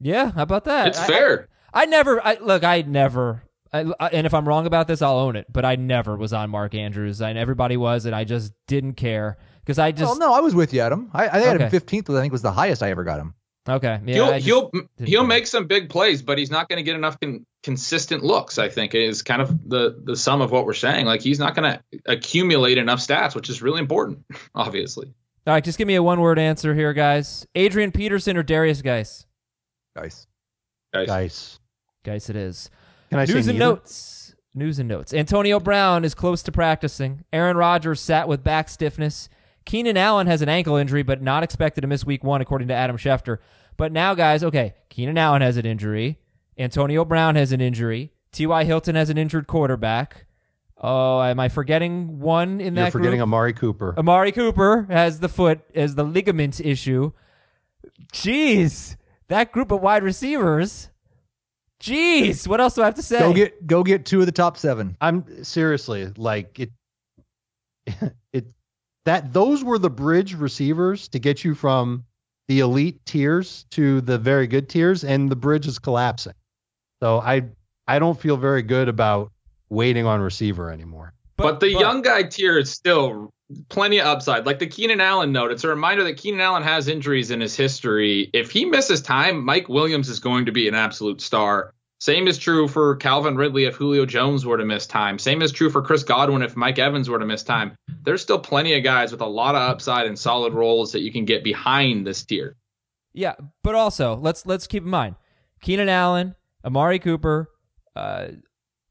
[0.00, 0.88] Yeah, how about that?
[0.88, 1.48] It's I, fair.
[1.72, 5.02] I, I, never I look, I never I, I- and if I'm wrong about this,
[5.02, 5.46] I'll own it.
[5.52, 9.38] But I never was on Mark Andrews, and everybody was, and I just didn't care
[9.60, 11.10] because I just well, no, I was with you, Adam.
[11.12, 13.34] I, I had him 15th, which I think was the highest I ever got him.
[13.68, 13.98] Okay.
[14.04, 14.70] Yeah, he'll just he'll
[15.04, 15.26] he'll care.
[15.28, 18.58] make some big plays, but he's not going to get enough con- consistent looks.
[18.58, 21.06] I think is kind of the the sum of what we're saying.
[21.06, 24.24] Like he's not going to accumulate enough stats, which is really important,
[24.54, 25.12] obviously.
[25.46, 27.46] All right, just give me a one word answer here, guys.
[27.54, 29.26] Adrian Peterson or Derrius Guice?
[29.94, 30.26] Nice.
[30.92, 31.06] Guys.
[31.06, 31.58] Guys,
[32.04, 32.70] Guice, it is.
[33.10, 33.58] can I News say and neither?
[33.58, 34.34] notes.
[34.54, 35.12] News and notes.
[35.12, 37.24] Antonio Brown is close to practicing.
[37.32, 39.28] Aaron Rodgers sat with back stiffness.
[39.66, 42.74] Keenan Allen has an ankle injury, but not expected to miss week one, according to
[42.74, 43.38] Adam Schefter.
[43.76, 46.18] But now, guys, okay, Keenan Allen has an injury.
[46.56, 48.12] Antonio Brown has an injury.
[48.32, 48.64] T.Y.
[48.64, 50.26] Hilton has an injured quarterback.
[50.78, 52.82] Oh, am I forgetting one in that?
[52.82, 53.28] You're forgetting group?
[53.28, 53.94] Amari Cooper.
[53.98, 57.12] Amari Cooper has the foot as the ligament issue.
[58.12, 58.96] Jeez,
[59.28, 60.90] that group of wide receivers.
[61.80, 63.18] Jeez, what else do I have to say?
[63.18, 64.96] Go get go get two of the top seven.
[65.00, 66.70] I'm seriously like it.
[68.32, 68.44] It
[69.06, 72.04] that those were the bridge receivers to get you from
[72.48, 76.34] the elite tiers to the very good tiers, and the bridge is collapsing.
[77.02, 77.44] So I
[77.88, 79.32] I don't feel very good about
[79.70, 81.12] waiting on receiver anymore.
[81.36, 83.30] But, the young guy tier is still
[83.68, 84.46] plenty of upside.
[84.46, 87.54] Like the Keenan Allen note, it's a reminder that Keenan Allen has injuries in his
[87.54, 88.30] history.
[88.32, 91.74] If he misses time, Mike Williams is going to be an absolute star.
[91.98, 95.18] Same is true for Calvin Ridley if Julio Jones were to miss time.
[95.18, 97.74] Same is true for Chris Godwin if Mike Evans were to miss time.
[98.02, 101.10] There's still plenty of guys with a lot of upside and solid roles that you
[101.10, 102.54] can get behind this tier.
[103.14, 105.16] Yeah, but also let's let's keep in mind
[105.62, 107.50] Keenan Allen, Amari Cooper,
[107.94, 108.28] uh,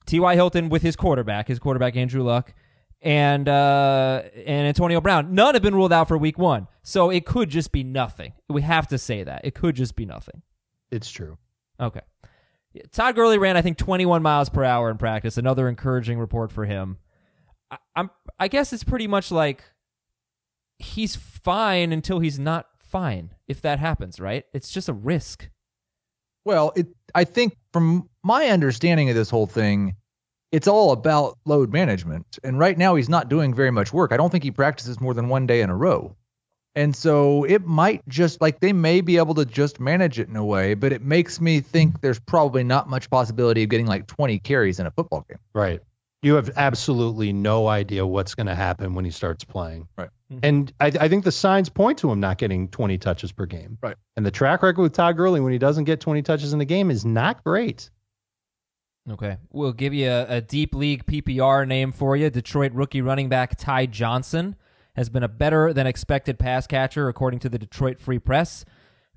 [0.08, 0.36] T.Y.
[0.36, 2.54] Hilton with his quarterback, his quarterback Andrew Luck,
[3.04, 5.36] and uh, and Antonio Brown.
[5.36, 8.34] None have been ruled out for Week One, so it could just be nothing.
[8.50, 10.42] We have to say that it could just be nothing.
[10.90, 11.38] It's true.
[11.80, 12.02] Okay.
[12.92, 15.38] Todd Gurley ran, I think, 21 miles per hour in practice.
[15.38, 16.98] Another encouraging report for him.
[17.72, 18.10] I, I'm,
[18.40, 19.64] I guess it's pretty much like
[20.80, 23.32] he's fine until he's not fine.
[23.48, 24.46] If that happens, right?
[24.54, 25.50] It's just a risk.
[26.46, 29.96] Well, it I think from my understanding of this whole thing,
[30.52, 32.40] it's all about load management.
[32.44, 34.12] And right now he's not doing very much work.
[34.12, 36.16] I don't think he practices more than one day in a row.
[36.76, 40.36] And so it might just like they may be able to just manage it in
[40.36, 44.08] a way, but it makes me think there's probably not much possibility of getting like
[44.08, 45.40] 20 carries in a football game.
[45.54, 45.80] Right.
[46.22, 49.88] You have absolutely no idea what's going to happen when he starts playing.
[49.98, 50.10] Right.
[50.32, 50.40] Mm-hmm.
[50.44, 53.78] And I, I think the signs point to him not getting 20 touches per game.
[53.82, 53.96] Right.
[54.18, 56.66] And the track record with Todd Gurley when he doesn't get 20 touches in the
[56.66, 57.90] game is not great.
[59.10, 59.38] Okay.
[59.52, 62.30] We'll give you a, a deep league PPR name for you.
[62.30, 64.56] Detroit rookie running back Ty Johnson
[64.96, 68.66] has been a better than expected pass catcher, according to the Detroit Free Press.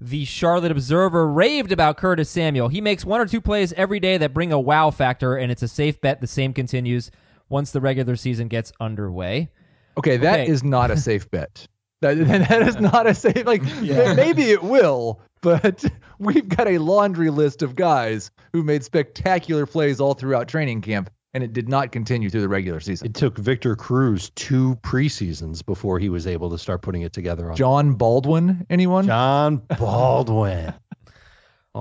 [0.00, 2.68] The Charlotte Observer raved about Curtis Samuel.
[2.68, 5.62] He makes one or two plays every day that bring a wow factor, and it's
[5.62, 6.20] a safe bet.
[6.20, 7.10] The same continues
[7.48, 9.48] once the regular season gets underway.
[9.96, 10.68] Okay, that is Okay.
[10.68, 11.66] not a safe bet.
[12.00, 12.14] That,
[12.48, 15.84] that is not a safe like maybe it will, but
[16.20, 21.10] we've got a laundry list of guys who made spectacular plays all throughout training camp
[21.34, 23.06] and it did not continue through the regular season.
[23.06, 27.50] It took Victor Cruz two preseasons before he was able to start putting it together
[27.50, 29.06] on Jon Baldwin, anyone?
[29.06, 30.74] Jon Baldwin.
[30.74, 30.78] Oh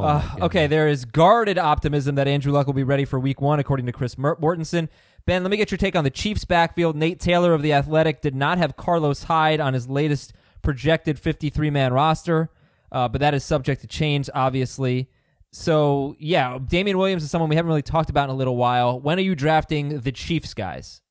[0.04, 3.58] Uh, okay, there is guarded optimism that Andrew Luck will be ready for week one,
[3.58, 4.90] according to Chris Mer- Mortensen.
[5.26, 6.96] Ben, let me get your take on the Chiefs' backfield.
[6.96, 11.70] Nate Taylor of The Athletic did not have Carlos Hyde on his latest projected 53
[11.70, 12.52] man roster,
[12.92, 15.10] uh, but that is subject to change, obviously.
[15.58, 19.00] So, yeah, Damien Williams is someone we haven't really talked about in a little while.
[19.00, 21.02] When are you drafting the Chiefs guys?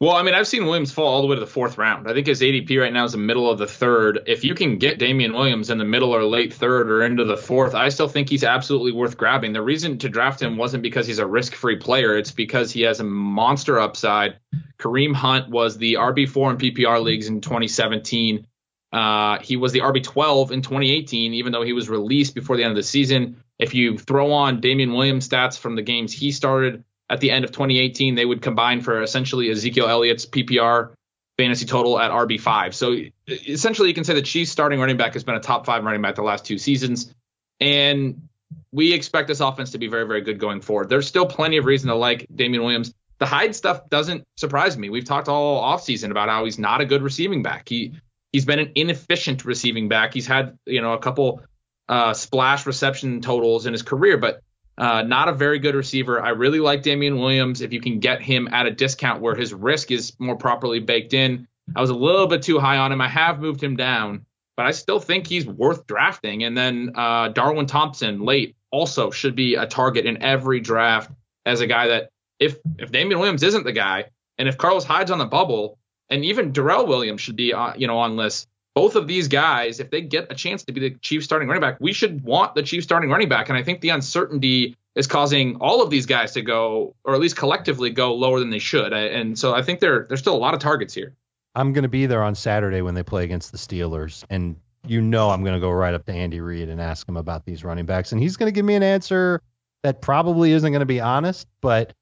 [0.00, 2.08] Well, I mean, I've seen Williams fall all the way to the fourth round.
[2.08, 4.20] I think his ADP right now is the middle of the third.
[4.26, 7.36] If you can get Damien Williams in the middle or late third or into the
[7.36, 9.52] fourth, I still think he's absolutely worth grabbing.
[9.52, 12.82] The reason to draft him wasn't because he's a risk free player, it's because he
[12.82, 14.38] has a monster upside.
[14.78, 18.46] Kareem Hunt was the RB4 in PPR leagues in 2017.
[18.94, 22.70] Uh, he was the RB12 in 2018, even though he was released before the end
[22.70, 23.42] of the season.
[23.58, 27.44] If you throw on Damien Williams stats from the games he started at the end
[27.44, 30.92] of 2018, they would combine for essentially Ezekiel Elliott's PPR
[31.36, 32.72] fantasy total at RB5.
[32.72, 35.82] So essentially, you can say the Chiefs starting running back has been a top five
[35.82, 37.12] running back the last two seasons.
[37.58, 38.28] And
[38.70, 40.88] we expect this offense to be very, very good going forward.
[40.88, 42.94] There's still plenty of reason to like Damien Williams.
[43.18, 44.88] The Hyde stuff doesn't surprise me.
[44.88, 47.68] We've talked all offseason about how he's not a good receiving back.
[47.68, 47.94] He
[48.34, 50.12] he's been an inefficient receiving back.
[50.12, 51.40] He's had, you know, a couple
[51.88, 54.40] uh, splash reception totals in his career, but
[54.76, 56.20] uh, not a very good receiver.
[56.20, 57.60] I really like Damien Williams.
[57.60, 61.14] If you can get him at a discount where his risk is more properly baked
[61.14, 63.00] in, I was a little bit too high on him.
[63.00, 66.42] I have moved him down, but I still think he's worth drafting.
[66.42, 71.12] And then uh, Darwin Thompson late also should be a target in every draft.
[71.46, 74.06] as a guy that if if Damien Williams isn't the guy,
[74.38, 75.78] and if Carlos Hyde's on the bubble,
[76.14, 78.48] and even Darrel Williams should be on, you know on list.
[78.74, 81.60] Both of these guys, if they get a chance to be the Chiefs starting running
[81.60, 83.48] back, we should want the Chiefs starting running back.
[83.48, 87.20] And I think the uncertainty is causing all of these guys to go, or at
[87.20, 88.92] least collectively go lower than they should.
[88.92, 91.14] And so I think there there's still a lot of targets here.
[91.54, 95.00] I'm going to be there on Saturday when they play against the Steelers, and you
[95.00, 97.62] know I'm going to go right up to Andy Reid and ask him about these
[97.62, 99.40] running backs, and he's going to give me an answer
[99.84, 101.92] that probably isn't going to be honest, but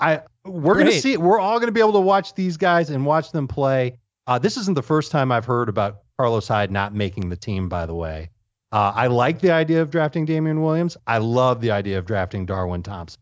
[0.00, 2.90] I we're going to see we're all going to be able to watch these guys
[2.90, 3.98] and watch them play.
[4.26, 7.68] Uh, this isn't the first time I've heard about Carlos Hyde not making the team,
[7.68, 8.30] by the way.
[8.70, 10.96] Uh, I like the idea of drafting Damien Williams.
[11.06, 13.20] I love the idea of drafting Darwin Thompson.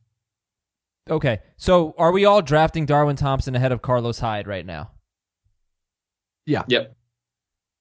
[1.10, 4.92] Okay, so are we all drafting Darwin Thompson ahead of Carlos Hyde right now?
[6.46, 6.62] Yeah.
[6.68, 6.94] Yep.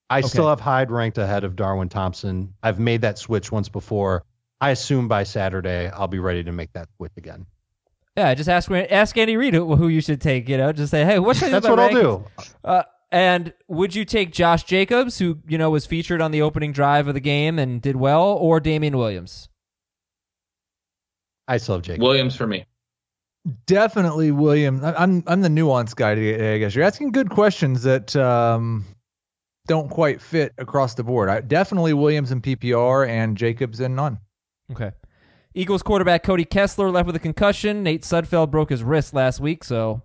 [0.10, 0.28] I Okay.
[0.28, 2.56] still have Hyde ranked ahead of Darwin Thompson.
[2.63, 4.23] I've made that switch once before.
[4.60, 7.45] I assume by Saturday I'll be ready to make that switch again.
[8.19, 10.49] Yeah, just ask ask Andy Reid who, who you should take.
[10.49, 12.25] You know, just say, hey, what should I do That's with what my I'll do.
[12.65, 16.73] Uh, and would you take Josh Jacobs, who you know was featured on the opening
[16.73, 19.47] drive of the game and did well, or Damien Williams?
[21.47, 22.01] I still have Jake.
[22.01, 22.65] Williams for me.
[23.65, 24.84] Definitely William.
[24.84, 26.75] I- I'm I'm the nuance guy today, I guess.
[26.75, 28.86] You're asking good questions that um,
[29.67, 31.29] don't quite fit across the board.
[31.29, 34.19] I, definitely Williams in PPR and Jacobs in none.
[34.73, 34.91] Okay.
[35.53, 37.81] Eagles quarterback Cody Kessler left with a concussion.
[37.83, 40.03] Nate Sudfeld broke his wrist last week, so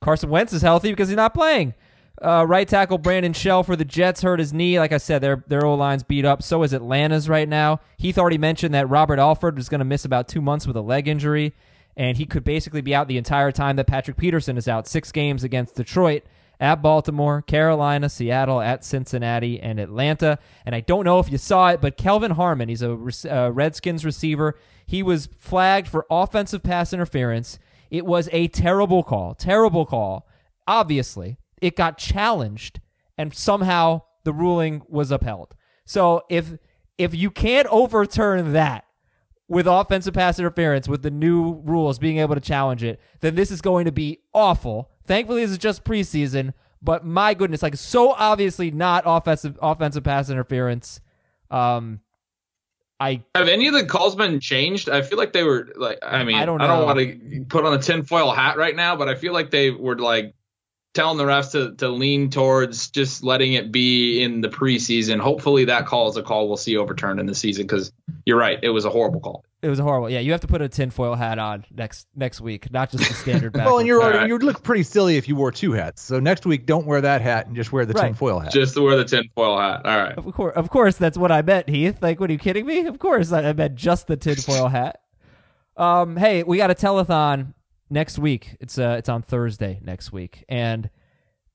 [0.00, 1.74] Carson Wentz is healthy because he's not playing.
[2.20, 4.78] Uh, right tackle Brandon Shell for the Jets hurt his knee.
[4.78, 6.42] Like I said, their their O line's beat up.
[6.42, 7.80] So is Atlanta's right now.
[7.96, 10.82] Heath already mentioned that Robert Alford was going to miss about two months with a
[10.82, 11.54] leg injury,
[11.96, 14.86] and he could basically be out the entire time that Patrick Peterson is out.
[14.86, 16.24] Six games against Detroit,
[16.60, 20.38] at Baltimore, Carolina, Seattle, at Cincinnati, and Atlanta.
[20.66, 24.56] And I don't know if you saw it, but Kelvin Harmon, he's a Redskins receiver.
[24.86, 27.58] He was flagged for offensive pass interference.
[27.90, 30.28] It was a terrible call, terrible call.
[30.66, 32.80] Obviously, it got challenged,
[33.16, 35.54] and somehow the ruling was upheld.
[35.86, 36.58] So if
[36.98, 38.84] if you can't overturn that
[39.48, 43.50] with offensive pass interference with the new rules being able to challenge it, then this
[43.50, 44.89] is going to be awful.
[45.04, 50.30] Thankfully, this is just preseason, but my goodness, like so obviously not offensive offensive pass
[50.30, 51.00] interference.
[51.50, 52.00] Um,
[53.00, 54.90] I Have any of the calls been changed?
[54.90, 55.98] I feel like they were like.
[56.02, 58.94] I mean, I don't I don't want to put on a tinfoil hat right now,
[58.94, 60.34] but I feel like they were like
[60.92, 65.20] telling the refs to to lean towards just letting it be in the preseason.
[65.20, 67.92] Hopefully, that call is a call we'll see overturned in the season because
[68.24, 69.44] you're right, it was a horrible call.
[69.62, 70.10] it was a horrible.
[70.10, 73.14] Yeah, you have to put a tinfoil hat on next next week, not just the
[73.14, 73.66] standard back.
[73.66, 74.28] Well, and you're already, right.
[74.28, 76.02] you'd look pretty silly if you wore two hats.
[76.02, 78.06] So next week, don't wear that hat and just wear the Right.
[78.08, 78.52] tinfoil hat.
[78.52, 79.82] Just to wear the tinfoil hat.
[79.86, 80.18] All right.
[80.18, 81.98] Of course, of course, that's what I meant, Heath.
[82.02, 82.86] Like, what are you kidding me?
[82.86, 85.00] Of course, I I meant just the tinfoil hat.
[85.76, 87.54] Um, hey, we got a telethon
[87.90, 88.56] next week.
[88.60, 90.88] It's uh, it's on Thursday next week, and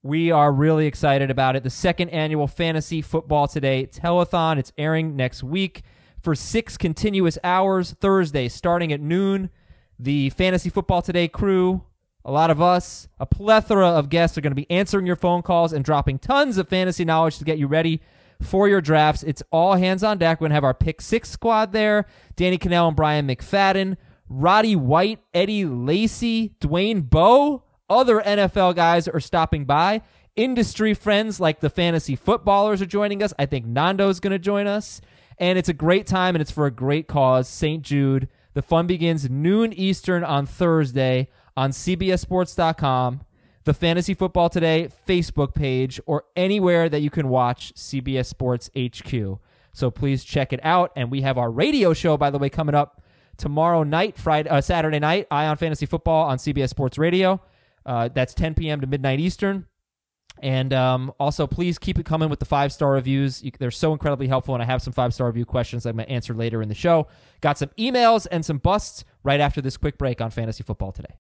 [0.03, 1.63] we are really excited about it.
[1.63, 4.57] The second annual Fantasy Football Today telethon.
[4.57, 5.83] It's airing next week
[6.21, 7.91] for six continuous hours.
[7.93, 9.49] Thursday, starting at noon.
[9.97, 11.83] The Fantasy Football Today crew
[12.25, 15.43] a lot of us, a plethora of guests are going to be answering your phone
[15.43, 18.01] calls and dropping tons of fantasy knowledge to get you ready
[18.41, 19.21] for your drafts.
[19.21, 20.41] It's all hands on deck.
[20.41, 23.95] We're going to have our pick six squad there Danny Kanell and Brian McFadden,
[24.27, 27.63] Roddy White, Eddie Lacy, Dwayne Bowe.
[27.89, 30.01] Other NFL guys are stopping by.
[30.35, 33.33] Industry friends like the fantasy footballers are joining us.
[33.37, 35.01] I think Nando's going to join us.
[35.37, 37.47] And it's a great time and it's for a great cause.
[37.47, 37.83] St.
[37.83, 38.27] Jude.
[38.53, 43.21] The fun begins noon Eastern on Thursday on CBSSports.com,
[43.65, 49.39] the Fantasy Football Today Facebook page, or anywhere that you can watch CBS Sports HQ.
[49.73, 50.93] So please check it out.
[50.95, 53.01] And we have our radio show, by the way, coming up
[53.37, 57.41] tomorrow night, Friday, uh, Saturday night, Ion Fantasy Football on CBS Sports Radio.
[57.85, 58.81] Uh, that's 10 p.m.
[58.81, 59.67] to midnight Eastern.
[60.41, 63.41] And um, also, please keep it coming with the five star reviews.
[63.41, 66.07] You, they're so incredibly helpful, and I have some five star review questions I'm going
[66.07, 67.07] to answer later in the show.
[67.41, 71.19] Got some emails and some busts right after this quick break on Fantasy Football today.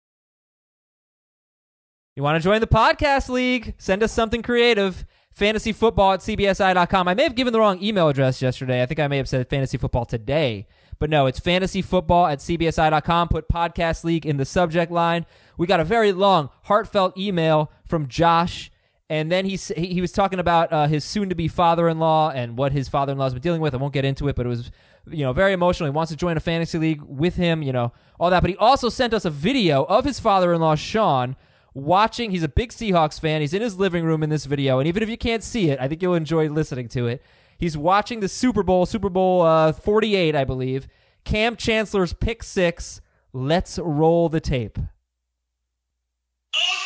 [2.17, 3.75] You want to join the podcast league?
[3.79, 5.07] Send us something creative.
[5.33, 7.07] Fantasy football at CBSI.com.
[7.07, 8.83] I may have given the wrong email address yesterday.
[8.83, 10.67] I think I may have said fantasy football today.
[10.99, 13.29] But no, it's fantasy football at CBSI.com.
[13.29, 15.27] Put podcast league in the subject line.
[15.57, 18.71] We got a very long, heartfelt email from Josh.
[19.11, 23.33] And then he he was talking about uh, his soon-to-be father-in-law and what his father-in-law's
[23.33, 23.73] been dealing with.
[23.73, 24.71] I won't get into it, but it was
[25.09, 25.91] you know very emotional.
[25.91, 28.41] He wants to join a fantasy league with him, you know all that.
[28.41, 31.37] But he also sent us a video of his father-in-law Sean
[31.73, 32.33] watching.
[32.33, 33.41] He's a big Seahawks fan.
[33.41, 35.81] He's in his living room in this video, and even if you can't see it,
[35.81, 37.23] I think you'll enjoy listening to it.
[37.59, 40.89] He's watching the Super Bowl, Super Bowl uh, 48, I believe.
[41.25, 43.01] Kam Chancellor's pick six
[43.33, 44.77] Let's roll the tape.
[44.77, 44.83] Go,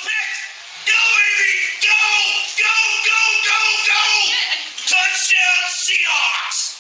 [0.03, 0.73] baby!
[1.81, 1.93] Go!
[2.59, 2.75] Go,
[3.07, 4.03] go, go, go!
[4.89, 6.75] Touchdown, Seahawks!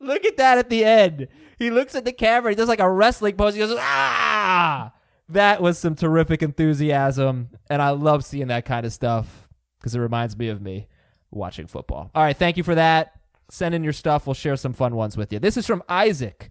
[0.00, 1.28] Look at that at the end.
[1.58, 2.52] He looks at the camera.
[2.52, 3.54] He does like a wrestling pose.
[3.54, 4.92] He goes, ah!
[5.30, 7.48] That was some terrific enthusiasm.
[7.70, 10.88] And I love seeing that kind of stuff because it reminds me of me
[11.30, 12.10] watching football.
[12.14, 12.36] All right.
[12.36, 13.12] Thank you for that.
[13.50, 14.26] Send in your stuff.
[14.26, 15.38] We'll share some fun ones with you.
[15.38, 16.50] This is from Isaac.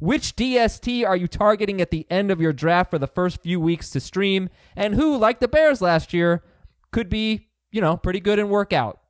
[0.00, 3.58] Which DST are you targeting at the end of your draft for the first few
[3.60, 4.48] weeks to stream?
[4.76, 6.44] And who, like the Bears last year,
[6.92, 9.00] could be, you know, pretty good and work out?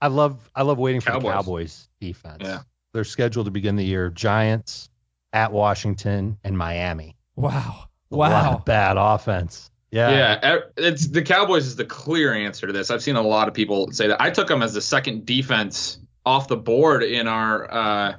[0.00, 1.22] I love I love waiting for Cowboys.
[1.22, 2.38] the Cowboys defense.
[2.40, 2.60] Yeah.
[2.92, 4.88] They're scheduled to begin the year Giants
[5.32, 7.16] at Washington and Miami.
[7.36, 7.84] Wow.
[8.10, 8.54] A lot Wow.
[8.56, 9.70] of bad offense.
[9.92, 10.10] Yeah.
[10.42, 12.90] Yeah, it's the Cowboys is the clear answer to this.
[12.90, 14.20] I've seen a lot of people say that.
[14.20, 18.14] I took them as the second defense off the board in our uh,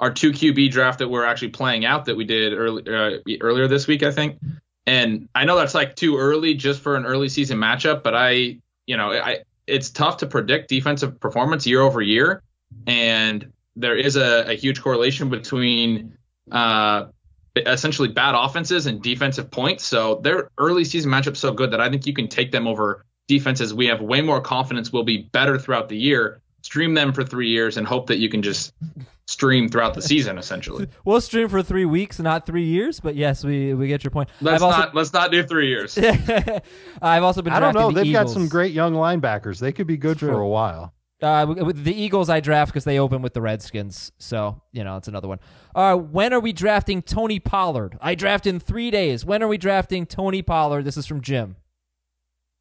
[0.00, 3.68] our two QB draft that we're actually playing out that we did early, uh, earlier
[3.68, 4.38] this week, I think.
[4.86, 8.58] And I know that's like too early just for an early season matchup, but I,
[8.86, 12.42] you know, I it's tough to predict defensive performance year over year,
[12.86, 16.16] and there is a, a huge correlation between
[16.50, 17.06] uh,
[17.66, 19.84] essentially bad offenses and defensive points.
[19.84, 23.04] So their early season matchups so good that I think you can take them over
[23.30, 26.40] defenses we have way more confidence will be better throughout the year.
[26.62, 28.74] Stream them for three years and hope that you can just
[29.26, 30.36] stream throughout the season.
[30.36, 33.00] Essentially, We'll stream for three weeks, not three years.
[33.00, 34.28] But yes, we we get your point.
[34.42, 35.96] let's I've also, not let's not do three years.
[37.02, 37.52] I've also been.
[37.54, 37.90] I don't know.
[37.90, 39.58] the They've got some great young linebackers.
[39.58, 40.28] They could be good True.
[40.28, 40.92] for a while.
[41.22, 44.10] Uh, with- with the Eagles, I draft because they open with the Redskins.
[44.18, 45.38] So you know, it's another one.
[45.74, 47.98] Uh, when are we drafting Tony Pollard?
[48.00, 49.24] I draft in three days.
[49.24, 50.84] When are we drafting Tony Pollard?
[50.84, 51.56] This is from Jim.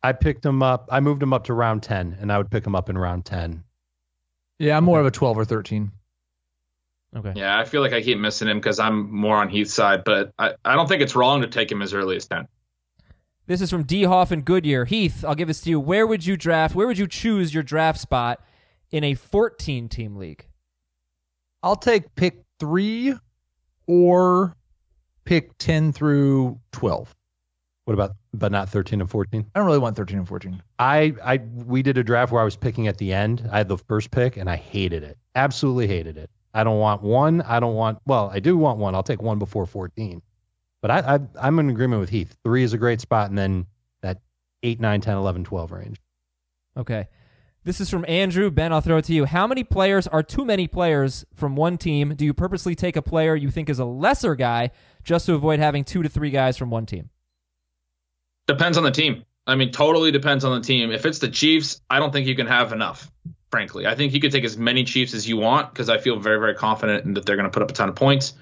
[0.04, 0.88] I picked him up.
[0.92, 3.26] I moved him up to round 10, and I would pick him up in round
[3.26, 3.64] 10.
[4.58, 5.92] Yeah, I'm more of a 12 or 13.
[7.18, 7.34] Okay.
[7.36, 10.32] Yeah, I feel like I keep missing him because I'm more on Heath's side, but
[10.38, 12.48] I, I don't think it's wrong to take him as early as ten.
[13.48, 14.04] This is from D.
[14.04, 14.86] Hoff and Goodyear.
[14.86, 15.80] Heath, I'll give this to you.
[15.80, 16.76] Where would you draft?
[16.76, 18.40] Where would you choose your draft spot
[18.92, 20.46] in a 14 team league?
[21.62, 23.16] I'll take pick three
[23.88, 24.56] or
[25.26, 27.16] pick 10 through 12.
[27.86, 29.46] What about, but not 13 and 14?
[29.54, 30.62] I don't really want 13 and 14.
[30.78, 33.50] I, I, we did a draft where I was picking at the end.
[33.52, 35.18] I had the first pick, and I hated it.
[35.34, 36.30] Absolutely hated it.
[36.54, 37.42] I don't want one.
[37.42, 38.00] I don't want.
[38.06, 38.94] Well, I do want one.
[38.94, 40.22] I'll take one before 14.
[40.82, 42.36] But I, I, I'm in agreement with Heath.
[42.44, 43.66] Three is a great spot, and then
[44.02, 44.20] that
[44.62, 46.02] 8, 9, 10, 11, 12 range.
[46.78, 47.08] Okay.
[47.66, 48.50] This is from Andrew.
[48.50, 49.26] Ben, I'll throw it to you.
[49.26, 52.16] How many players are too many players from one team?
[52.16, 54.72] Do you purposely take a player you think is a lesser guy
[55.04, 57.10] just to avoid having two to three guys from one team?
[58.48, 59.26] Depends on the team.
[59.46, 60.92] I mean, totally depends on the team.
[60.92, 63.12] If it's the Chiefs, I don't think you can have enough.
[63.52, 66.18] Frankly, I think you could take as many Chiefs as you want because I feel
[66.20, 68.34] very, very confident that they're going to put up a ton of points.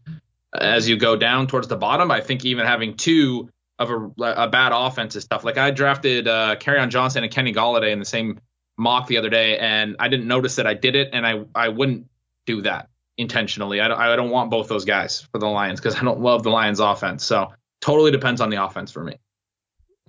[0.54, 3.50] As you go down towards the bottom, I think even having two
[3.80, 5.44] of a, a bad offense is tough.
[5.44, 8.40] Like I drafted uh, on Johnson and Kenny Golladay in the same
[8.78, 11.70] mock the other day, and I didn't notice that I did it, and I I
[11.70, 12.08] wouldn't
[12.46, 13.82] do that intentionally.
[13.82, 16.44] I don't, I don't want both those guys for the Lions because I don't love
[16.44, 17.24] the Lions offense.
[17.26, 19.18] So totally depends on the offense for me.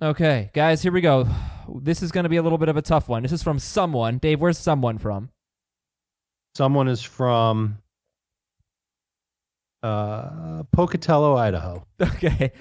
[0.01, 1.27] Okay, guys, here we go.
[1.81, 3.23] This is going to be a little bit of a tough one.
[3.23, 4.17] This is from someone.
[4.17, 5.29] Dave, where's someone from?
[6.55, 7.79] Someone is from
[9.83, 11.85] uh, Pocatello, Idaho.
[12.01, 12.53] Okay.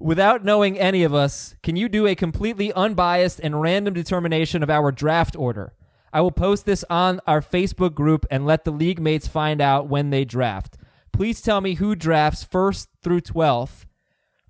[0.00, 4.70] Without knowing any of us, can you do a completely unbiased and random determination of
[4.70, 5.74] our draft order?
[6.10, 9.88] I will post this on our Facebook group and let the league mates find out
[9.88, 10.78] when they draft.
[11.12, 13.84] Please tell me who drafts first through 12th.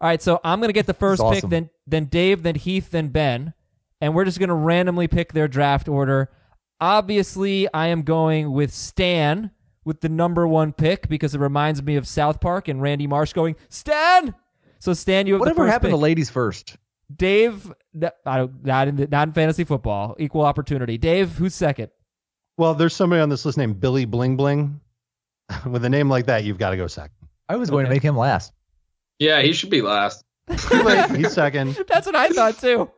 [0.00, 2.54] All right, so I'm going to get the first That's pick, then then Dave, then
[2.54, 3.52] Heath, then Ben,
[4.00, 6.30] and we're just going to randomly pick their draft order.
[6.80, 9.50] Obviously, I am going with Stan
[9.84, 13.32] with the number one pick because it reminds me of South Park and Randy Marsh
[13.32, 14.34] going, Stan!
[14.80, 15.98] So Stan, you have Whatever the first happened pick.
[15.98, 16.76] to ladies first?
[17.14, 20.96] Dave, n- I don't, in the, not in fantasy football, equal opportunity.
[20.98, 21.90] Dave, who's second?
[22.56, 24.80] Well, there's somebody on this list named Billy Bling Bling.
[25.66, 27.14] With a name like that, you've got to go second.
[27.48, 28.52] I was going to make him last.
[29.18, 30.24] Yeah, he should be last.
[30.48, 31.76] He's second.
[31.88, 32.90] That's what I thought too.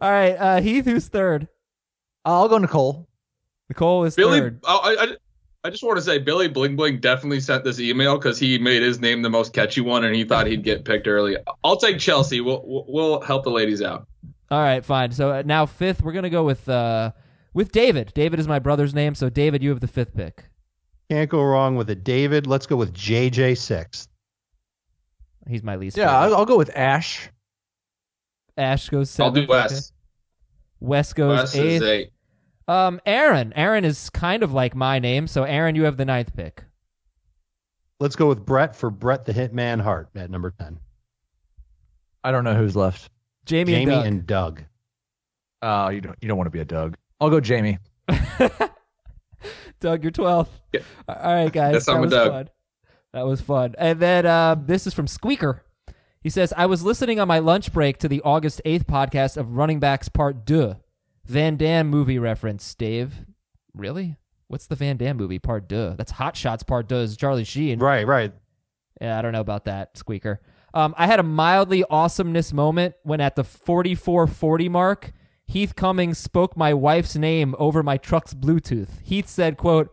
[0.00, 1.48] All right, uh, Heath, who's third?
[2.24, 3.08] I'll go Nicole.
[3.68, 4.60] Nicole is Billy, third.
[4.64, 5.16] oh, I, I,
[5.62, 8.82] I just want to say Billy Bling Bling definitely sent this email because he made
[8.82, 11.36] his name the most catchy one and he thought he'd get picked early.
[11.62, 12.40] I'll take Chelsea.
[12.40, 14.06] We'll we'll- we'll help the ladies out.
[14.50, 15.12] All right, fine.
[15.12, 17.12] So uh, now fifth, we're gonna go with uh,
[17.52, 18.12] with David.
[18.14, 20.44] David is my brother's name, so David, you have the fifth pick.
[21.10, 22.46] Can't go wrong with a David.
[22.46, 24.08] Let's go with JJ sixth.
[25.48, 25.96] He's my least.
[25.96, 26.18] Yeah, favorite.
[26.34, 27.28] I'll, I'll go with Ash.
[28.56, 29.46] Ash goes I'll seventh.
[29.46, 29.72] do Wes.
[29.72, 29.80] okay.
[30.80, 31.82] Wes goes Wes eighth.
[31.82, 32.10] is eight.
[32.70, 33.52] Um, Aaron.
[33.56, 36.64] Aaron is kind of like my name, so Aaron, you have the ninth pick.
[37.98, 40.78] let's go with Brett for Brett the Hitman Hart at number ten.
[42.22, 43.10] I don't know who's left.
[43.44, 44.06] Jamie, Jamie and Doug.
[44.06, 44.64] and Doug.
[45.62, 46.96] Oh, you don't you don't want to be a Doug.
[47.20, 47.78] I'll go Jamie.
[49.80, 50.48] Doug, you're 12th.
[50.72, 50.80] Yeah.
[51.08, 51.72] All right, guys.
[51.74, 52.30] Yes, I'm that a was Doug.
[52.30, 52.48] fun.
[53.14, 53.74] That was fun.
[53.78, 55.62] And then uh, this is from Squeaker.
[56.22, 59.56] He says, I was listening on my lunch break to the August 8th podcast of
[59.56, 60.76] Running Backs Part 2.
[61.24, 63.26] Van Damme movie reference, Dave.
[63.74, 64.16] Really?
[64.48, 65.94] What's the Van Damme movie, Part 2?
[65.96, 66.96] That's Hot Shots Part 2.
[66.96, 67.78] Is Charlie Sheen.
[67.78, 68.32] Right, right.
[69.00, 70.40] Yeah, I don't know about that, Squeaker.
[70.74, 75.12] Um, I had a mildly awesomeness moment when at the 4440 mark,
[75.46, 79.00] Heath Cummings spoke my wife's name over my truck's Bluetooth.
[79.02, 79.92] Heath said, quote,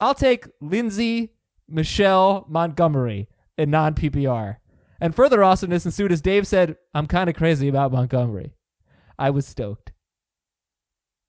[0.00, 1.32] I'll take Lindsay
[1.68, 4.56] Michelle Montgomery in non PPR.
[5.00, 8.54] And further awesomeness ensued as Dave said, I'm kind of crazy about Montgomery.
[9.18, 9.85] I was stoked.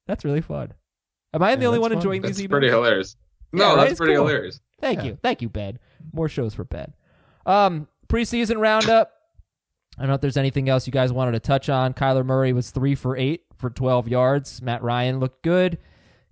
[0.08, 0.74] That's really fun.
[1.34, 1.98] Am I the only one fun.
[1.98, 2.52] enjoying That's these emails?
[2.52, 3.16] pretty hilarious.
[3.54, 3.76] No, right?
[3.78, 4.28] that's It's pretty cool.
[4.28, 4.60] hilarious.
[4.80, 5.06] Thank Yeah.
[5.06, 5.18] you.
[5.22, 5.80] Thank you, Ben.
[6.14, 6.94] More shows for Ben.
[7.46, 9.12] Um, preseason roundup.
[9.98, 11.94] I don't know if there's anything else you guys wanted to touch on.
[11.94, 14.62] Kyler Murray was three for eight for 12 yards.
[14.62, 15.80] Matt Ryan looked good.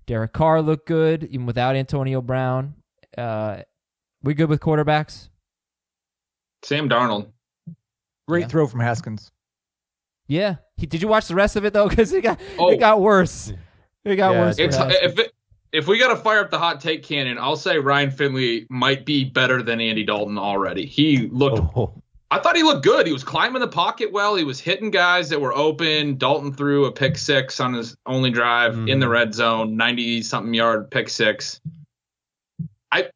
[0.05, 2.75] Derek Carr looked good, even without Antonio Brown.
[3.17, 3.61] Uh,
[4.21, 5.29] we good with quarterbacks?
[6.63, 7.31] Sam Darnold.
[8.27, 8.47] Great Yeah.
[8.47, 9.31] throw from Haskins.
[10.27, 10.55] Yeah.
[10.77, 11.87] He, did you watch the rest of it though?
[11.89, 12.69] Because it got Oh.
[12.69, 13.51] it got worse.
[14.05, 14.59] It got Yeah, worse.
[14.59, 14.99] It's Haskins.
[15.01, 15.33] if it,
[15.71, 19.05] if we got to fire up the hot take cannon, I'll say Ryan Finley might
[19.05, 20.85] be better than Andy Dalton already.
[20.85, 21.93] He looked Oh,
[22.31, 23.05] I thought he looked good.
[23.07, 24.35] He was climbing the pocket well.
[24.35, 26.17] He was hitting guys that were open.
[26.17, 28.89] Dalton threw a pick six on his only drive Mhm.
[28.89, 31.59] in the red zone, 90 something yard pick six.
[32.91, 33.09] I,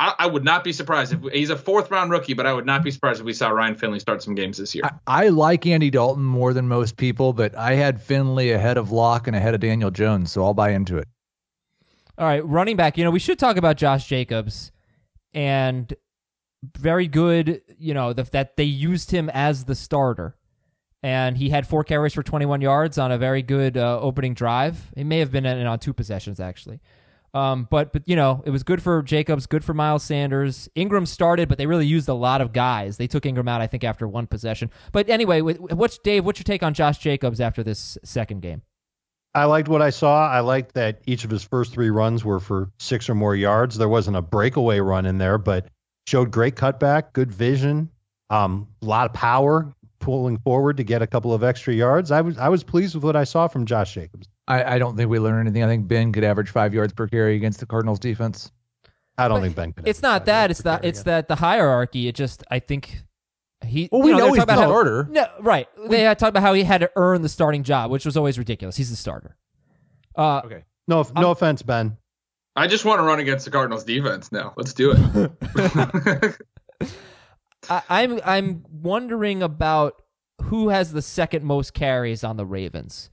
[0.00, 2.66] I I would not be surprised if he's a fourth round rookie, but I would
[2.66, 4.84] not be surprised if we saw Ryan Finley start some games this year.
[4.84, 8.90] I, I like Andy Dalton more than most people, but I had Finley ahead of
[8.90, 11.06] Lock and ahead of Daniel Jones, so I'll buy into it.
[12.18, 12.98] All right, running back.
[12.98, 14.72] You know, we should talk about Josh Jacobs
[15.32, 15.94] and
[16.76, 20.36] very good, you know, the, that they used him as the starter.
[21.02, 24.92] And he had four carries for 21 yards on a very good uh, opening drive.
[24.94, 26.80] It may have been in, on two possessions, actually.
[27.32, 30.68] Um, but, but, you know, it was good for Jacobs, good for Miles Sanders.
[30.74, 32.96] Ingram started, but they really used a lot of guys.
[32.96, 34.70] They took Ingram out, I think, after one possession.
[34.92, 38.62] But anyway, what's Dave, what's your take on Josh Jacobs after this second game?
[39.34, 40.28] I liked what I saw.
[40.28, 43.78] I liked that each of his first three runs were for six or more yards.
[43.78, 45.68] There wasn't a breakaway run in there, but
[46.08, 47.90] showed great cutback, good vision,
[48.30, 52.10] um, a lot of power pulling forward to get a couple of extra yards.
[52.10, 54.26] I was I was pleased with what I saw from Josh Jacobs.
[54.50, 55.62] I, I don't think we learned anything.
[55.62, 58.50] I think Ben could average five yards per carry against the Cardinals defense.
[59.16, 59.88] I don't But think Ben could.
[59.88, 60.50] It's not that.
[60.50, 60.84] It's that.
[60.84, 62.08] It's that the hierarchy.
[62.08, 62.42] It just.
[62.50, 63.02] I think
[63.64, 63.88] he.
[63.92, 65.06] Well, we you know, know he's talking the about how- starter.
[65.10, 65.68] No, right.
[65.88, 68.38] They had talked about how he had to earn the starting job, which was always
[68.38, 68.76] ridiculous.
[68.76, 69.36] He's the starter.
[70.16, 70.64] Uh, Okay.
[70.88, 71.96] No, no offense, Ben.
[72.56, 74.54] I just want to run against the Cardinals defense now.
[74.56, 76.36] Let's do it.
[77.68, 80.02] I, I'm I'm wondering about
[80.44, 83.10] who has the second most carries on the Ravens.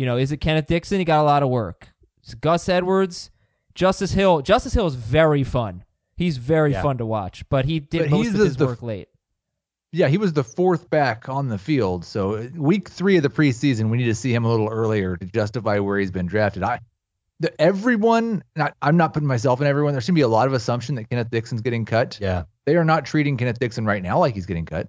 [0.00, 0.98] You know, is it Kenneth Dixon?
[0.98, 1.88] He got a lot of work.
[2.24, 3.30] Is it Gus Edwards,
[3.74, 4.40] Justice Hill.
[4.40, 5.84] Justice Hill is very fun.
[6.16, 6.80] He's very Yeah.
[6.80, 9.08] fun to watch, but he did But most he's of the- his the- work late.
[9.92, 12.06] Yeah, he was the fourth back on the field.
[12.06, 15.18] So uh, week three of the preseason, we need to see him a little earlier
[15.18, 16.62] to justify where he's been drafted.
[16.62, 16.80] I,
[17.40, 19.92] the, everyone, not, I'm not putting myself in everyone.
[19.92, 22.16] There seems to be a lot of assumption that Kenneth Dixon's getting cut.
[22.22, 24.88] Yeah, They are not treating Kenneth Dixon right now like he's getting cut.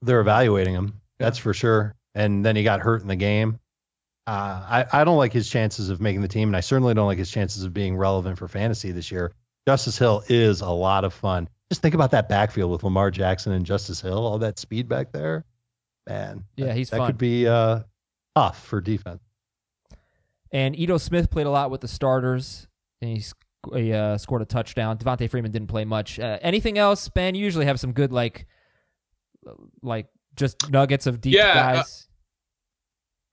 [0.00, 1.00] they're evaluating him.
[1.20, 1.94] That's for sure.
[2.16, 3.60] And then he got hurt in the game.
[4.26, 7.06] Uh, I I don't like his chances of making the team, and I certainly don't
[7.06, 9.32] like his chances of being relevant for fantasy this year.
[9.66, 11.48] Justice Hill is a lot of fun.
[11.70, 15.12] Just think about that backfield with Lamar Jackson and Justice Hill, all that speed back
[15.12, 15.44] there.
[16.08, 17.06] Man, Yeah, that- he's that fun.
[17.08, 17.80] could be uh,
[18.36, 19.20] tough for defense.
[20.50, 22.66] And Ito Smith played a lot with the starters,
[23.00, 23.36] and he, sc-
[23.74, 24.98] he uh, scored a touchdown.
[24.98, 26.18] Devonta Freeman didn't play much.
[26.20, 27.34] Uh, anything else, Ben?
[27.34, 28.46] You usually have some good like,
[29.82, 32.08] like just nuggets of deep Yeah, uh, guys.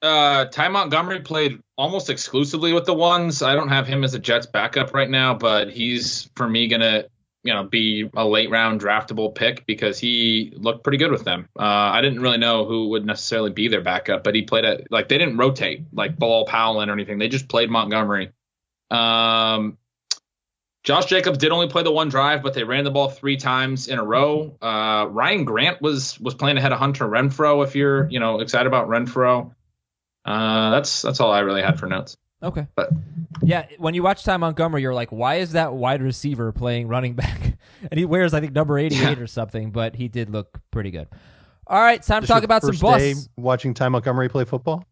[0.01, 3.41] Uh, Ty Montgomery played almost exclusively with the ones.
[3.41, 7.05] I don't have him as a Jets backup right now, but he's for me gonna,
[7.43, 11.49] you know, be a late round draftable pick because he looked pretty good with them.
[11.57, 14.87] Uh, I didn't really know who would necessarily be their backup, but he played it
[14.89, 17.17] like they didn't rotate like Bilal Powell or anything.
[17.17, 18.31] They just played Montgomery.
[18.89, 19.77] Um,
[20.83, 23.89] Josh Jacobs did only play the one drive, but they ran the ball three times
[23.89, 24.57] in a row.
[24.61, 27.65] Uh, Ryan Grant was was playing ahead of Hunter Renfrow.
[27.65, 29.53] If you're you know excited about Renfrow,
[30.25, 32.15] uh, that's that's all I really had for notes.
[32.43, 32.67] okay.
[32.75, 32.89] but-
[33.41, 37.13] yeah, when you watch Ty Montgomery, you're like, why is that wide receiver playing running
[37.15, 37.57] back?
[37.89, 39.23] And he wears, I think, number 88 Yeah.
[39.23, 41.07] or something, but he did look pretty good.
[41.65, 43.29] All right, it's time to This talk your about some first day busts.
[43.37, 44.83] watching Ty Montgomery play football.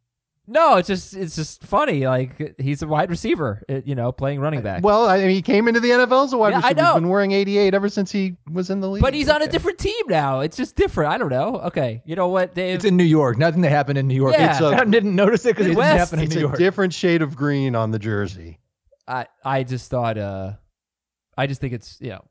[0.49, 2.07] No, it's just it's just funny.
[2.07, 4.81] Like he's a wide receiver, uh, you know, playing running back.
[4.81, 6.75] Well, I mean, he came into the NFL as a wide Yeah, I receiver.
[6.81, 6.85] know.
[6.93, 9.01] He's been wearing 88 ever since he was in the league.
[9.01, 10.39] but he's on a different team now.
[10.39, 11.11] It's just different.
[11.11, 11.57] I don't know.
[11.65, 12.75] Okay, you know what, Dave?
[12.75, 13.37] It's in New York.
[13.37, 14.33] Nothing that happened in New York.
[14.37, 14.51] Yeah.
[14.51, 16.57] It's a- I didn't notice it because it didn't happen in It's New a York.
[16.57, 18.59] different shade of green on the jersey.
[19.05, 20.53] I I just thought uh
[21.37, 22.23] I just think it's you know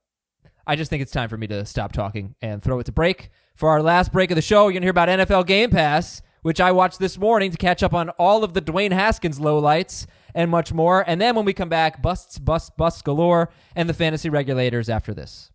[0.67, 3.29] I just think it's time for me to stop talking and throw it to break.
[3.57, 6.61] For our last break of the show, you're gonna hear about NFL Game Pass, which
[6.61, 10.49] I watched this morning to catch up on all of the Dwayne Haskins lowlights and
[10.49, 11.03] much more.
[11.05, 15.13] And then when we come back, busts, busts, busts galore, and the fantasy regulators after
[15.13, 15.51] this.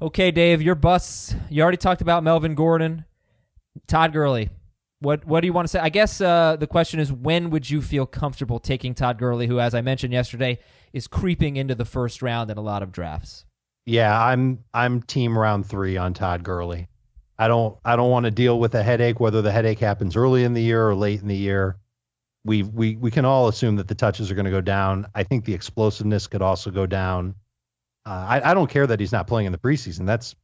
[0.00, 1.34] Okay, Dave, your busts.
[1.50, 3.06] You already talked about Melvin Gordon,
[3.88, 4.50] Todd Gurley.
[5.00, 5.80] What what do you want to say?
[5.80, 9.58] I guess uh, the question is when would you feel comfortable taking Todd Gurley, who,
[9.58, 10.60] as I mentioned yesterday,
[10.92, 13.46] is creeping into the first round in a lot of drafts.
[13.84, 16.86] Yeah, I'm I'm team round three on Todd Gurley.
[17.38, 20.44] I don't I don't want to deal with a headache, whether the headache happens early
[20.44, 21.76] in the year or late in the year.
[22.44, 25.06] We we we can all assume that the touches are going to go down.
[25.14, 27.34] I think the explosiveness could also go down.
[28.04, 30.06] Uh, I I don't care that he's not playing in the preseason.
[30.06, 30.34] That's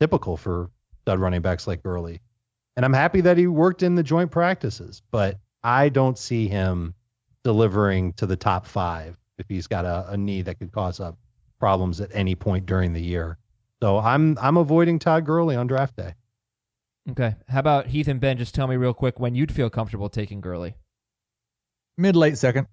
[0.00, 0.70] typical for
[1.02, 2.20] stud running backs like Gurley.
[2.76, 6.94] And I'm happy that he worked in the joint practices, but I don't see him
[7.44, 11.18] delivering to the top five if he's got a, a knee that could cause up
[11.60, 13.38] problems at any point during the year.
[13.82, 16.14] So I'm I'm avoiding Todd Gurley on draft day.
[17.10, 17.34] Okay.
[17.48, 18.38] How about Heath and Ben?
[18.38, 20.74] Just tell me real quick when you'd feel comfortable taking Gurley.
[21.98, 22.68] Mid late second.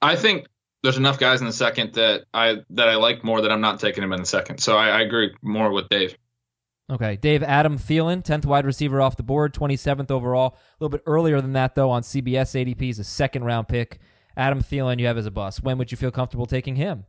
[0.00, 0.46] I think
[0.82, 3.80] there's enough guys in the second that I that I like more that I'm not
[3.80, 4.58] taking him in the second.
[4.58, 6.16] So I, I agree more with Dave.
[6.90, 7.16] Okay.
[7.16, 10.56] Dave Adam Thielen, 10th wide receiver off the board, 27th overall.
[10.56, 12.90] A little bit earlier than that, though, on CBS ADP.
[12.90, 13.98] is a second round pick.
[14.36, 15.62] Adam Thielen, you have as a bust.
[15.62, 17.04] When would you feel comfortable taking him?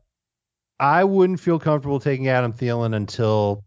[0.80, 3.64] I wouldn't feel comfortable taking Adam Thielen until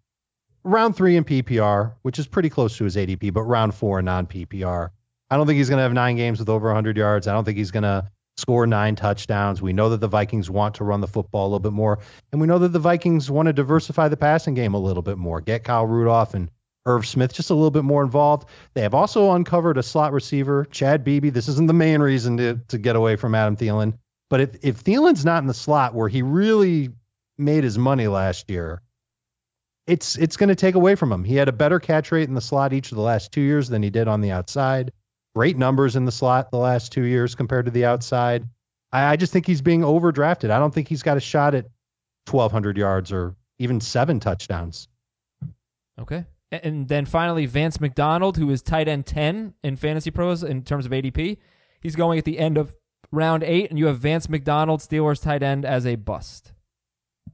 [0.65, 4.07] round three in PPR, which is pretty close to his ADP, but round four in
[4.07, 4.91] non PPR.
[5.31, 7.29] I don't think he's going to have nine games with over 100 yards.
[7.29, 9.63] I don't think he's going to score nine touchdowns.
[9.63, 12.01] We know that the Vikings want to run the football a little bit more,
[12.33, 15.19] and we know that the Vikings want to diversify the passing game a little bit
[15.19, 15.41] more.
[15.41, 16.51] Get Kyle Rudolph and
[16.87, 18.49] Irv Smith just a little bit more involved.
[18.75, 21.31] They have also uncovered a slot receiver, Chad Beebe.
[21.31, 23.95] This isn't the main reason to, to get away from Adam Thielen,
[24.29, 26.91] but if, if Thielen's not in the slot where he really
[27.39, 28.83] made his money last year,
[29.87, 31.25] it's it's going to take away from him.
[31.25, 33.69] He had a better catch rate in the slot each of the last two years
[33.69, 34.93] than he did on the outside.
[35.35, 38.49] Great numbers in the slot the last two years compared to the outside.
[38.93, 40.51] I, I just think he's being overdrafted.
[40.51, 41.67] I don't think he's got a shot at
[42.31, 44.89] 1,200 yards or even seven touchdowns.
[45.99, 46.25] Okay.
[46.51, 50.87] And then finally, Vance McDonald, who is tight end 10 in Fantasy Pros in terms
[50.87, 51.39] of ADP.
[51.81, 52.77] He's going at the end of
[53.11, 56.54] round eight, and you have Vance McDonald, Steelers tight end, as a bust.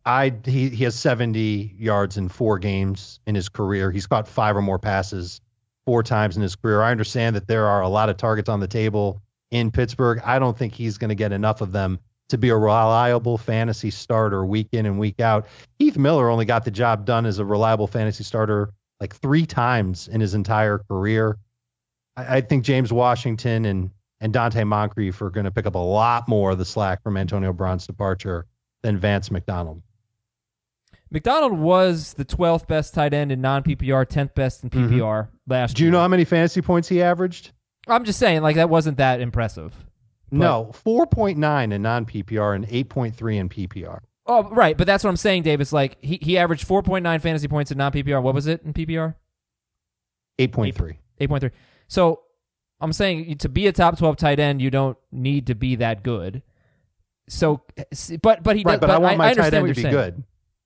[0.04, 3.90] I he he has 70 yards in four games in his career.
[3.90, 5.40] He's caught five or more passes
[5.84, 6.82] four times in his career.
[6.82, 9.20] I understand that there are a lot of targets on the table
[9.50, 10.20] in Pittsburgh.
[10.24, 11.98] I don't think he's going to get enough of them
[12.30, 15.46] to be a reliable fantasy starter week in and week out.
[15.78, 20.08] Heath Miller only got the job done as a reliable fantasy starter like three times
[20.08, 21.38] in his entire career.
[22.16, 23.90] I, I think James Washington and
[24.22, 27.16] and Donte Moncrief are going to pick up a lot more of the slack from
[27.16, 28.46] Antonio Brown's departure
[28.82, 29.82] than Vance McDonald.
[31.10, 34.94] McDonald was the 12th best tight end in non PPR, 10th best in mm-hmm.
[34.94, 35.92] PPR last Do you year.
[35.92, 37.50] know how many fantasy points he averaged?
[37.88, 39.74] I'm just saying, like, that wasn't that impressive.
[40.30, 44.00] no, 4.9 in non PPR and 8.3 in PPR.
[44.26, 44.76] Oh, right.
[44.76, 45.60] But that's what I'm saying, Dave.
[45.60, 48.22] It's like he, he averaged 4.9 fantasy points in non PPR.
[48.22, 49.16] What was it in PPR?
[50.38, 50.96] 8.3.
[51.20, 51.50] 8.3.
[51.88, 52.20] So
[52.80, 56.02] I'm saying to be a top 12 tight end, you don't need to be that
[56.04, 56.42] good.
[57.28, 57.62] So,
[58.22, 59.94] but but he Right, does, but, I want my tight understand end to be saying.
[59.94, 60.24] good.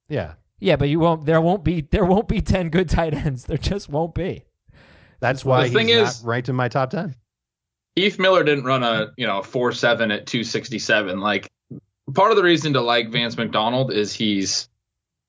[0.09, 0.35] Yeah.
[0.61, 1.27] Yeah, but you won't.
[1.27, 1.83] There won't be.
[1.83, 3.45] There won't be ten good tight ends.
[3.45, 4.45] There just won't be.
[5.21, 7.15] That's why the thing he's is- ranked in my top 10.
[7.97, 11.21] Heath Miller didn't run a you know four seven at two sixty seven.
[11.21, 11.49] Like
[12.13, 14.69] part of the reason to like Vance McDonald is he's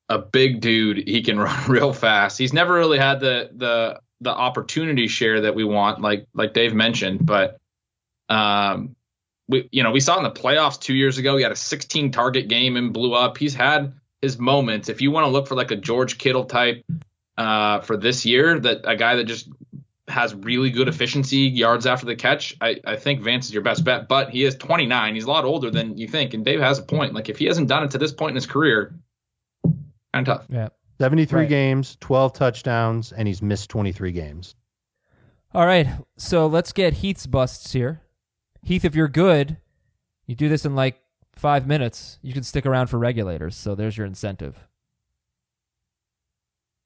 [0.08, 1.06] a big dude.
[1.06, 2.38] He can run real fast.
[2.38, 6.74] He's never really had the the the opportunity share that we want, like like Dave
[6.74, 7.24] mentioned.
[7.24, 7.58] But
[8.28, 8.96] um,
[9.48, 11.36] we you know we saw in the playoffs two years ago.
[11.36, 13.38] He had a 16 target game and blew up.
[13.38, 13.92] He's had
[14.26, 14.88] his moments.
[14.88, 16.84] If you want to look for like a George Kittle type
[17.38, 19.48] uh, for this year, that a guy that just
[20.08, 23.84] has really good efficiency yards after the catch, I, I think Vance is your best
[23.84, 24.08] bet.
[24.08, 25.14] But he is 29.
[25.14, 26.34] He's a lot older than you think.
[26.34, 27.14] And Dave has a point.
[27.14, 28.94] Like if he hasn't done it to this point in his career,
[29.64, 30.46] kind of tough.
[30.48, 30.68] Yeah.
[30.98, 31.48] 73 Right.
[31.48, 34.54] games, 12 touchdowns, and he's missed 23 games.
[35.52, 35.86] All right.
[36.16, 38.00] So let's get Heath's busts here.
[38.62, 39.58] Heath, if you're good,
[40.26, 40.98] you do this in like
[41.36, 42.18] five minutes.
[42.22, 43.56] You can stick around for regulators.
[43.56, 44.56] So there's your incentive.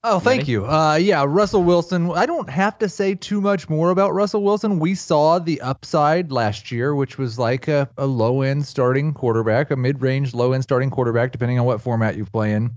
[0.02, 0.52] Oh, thank Ready?
[0.52, 0.66] you.
[0.66, 2.10] Uh, yeah, Russell Wilson.
[2.10, 4.78] I don't have to say too much more about Russell Wilson.
[4.78, 9.70] We saw the upside last year, which was like a, a low end starting quarterback,
[9.70, 12.70] a mid range low end starting quarterback, depending on what format you play in.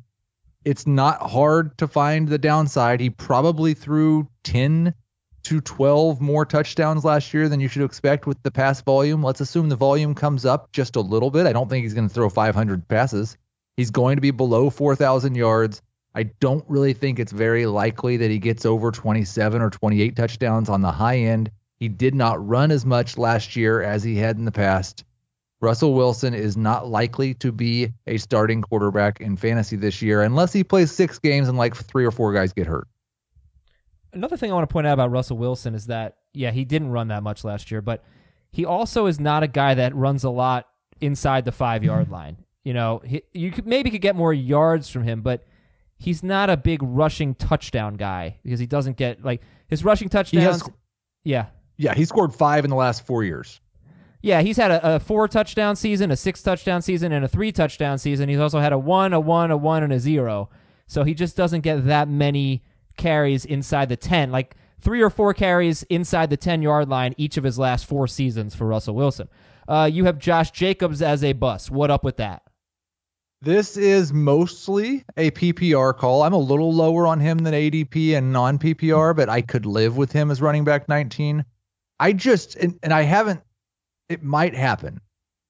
[0.66, 3.00] It's not hard to find the downside.
[3.00, 4.94] He probably threw 10
[5.44, 9.24] to 12 more touchdowns last year than you should expect with the pass volume.
[9.24, 11.46] Let's assume the volume comes up just a little bit.
[11.46, 13.38] I don't think he's going to throw 500 passes.
[13.78, 15.82] He's going to be below 4,000 yards.
[16.16, 20.70] I don't really think it's very likely that he gets over 27 or 28 touchdowns
[20.70, 21.52] on the high end.
[21.80, 25.04] He did not run as much last year as he had in the past.
[25.60, 30.54] Russell Wilson is not likely to be a starting quarterback in fantasy this year unless
[30.54, 32.88] he plays six games and like three or four guys get hurt.
[34.14, 36.90] Another thing I want to point out about Russell Wilson is that yeah, he didn't
[36.90, 38.04] run that much last year, but
[38.52, 40.68] he also is not a guy that runs a lot
[41.02, 42.38] inside the five yard line.
[42.64, 45.44] You know, he, you could maybe could get more yards from him, but
[45.98, 50.62] he's not a big rushing touchdown guy because he doesn't get like his rushing touchdowns.
[50.62, 50.70] has-
[51.24, 51.48] yeah,
[51.78, 53.60] Yeah, he scored five in the last four years.
[54.22, 57.52] yeah, he's had a, a four touchdown season, a six touchdown season, and a three
[57.52, 58.30] touchdown season.
[58.30, 60.50] He's also had a one, a one, a one, and a zero.
[60.88, 62.64] So he just doesn't get that many
[62.98, 64.32] carries inside the 10.
[64.32, 68.08] Like three or four carries inside the 10 yard line each of his last four
[68.08, 69.28] seasons for Russell Wilson.
[69.68, 71.72] Uh, you have Josh Jacobs as a bus.
[71.72, 72.44] What up with that?
[73.42, 76.24] This is mostly a PPR call.
[76.24, 79.98] I'm a little lower on him than ADP and non PPR, but I could live
[79.98, 81.44] with him as running back 19.
[82.00, 83.42] I just, and, and I haven't,
[84.08, 85.02] it might happen.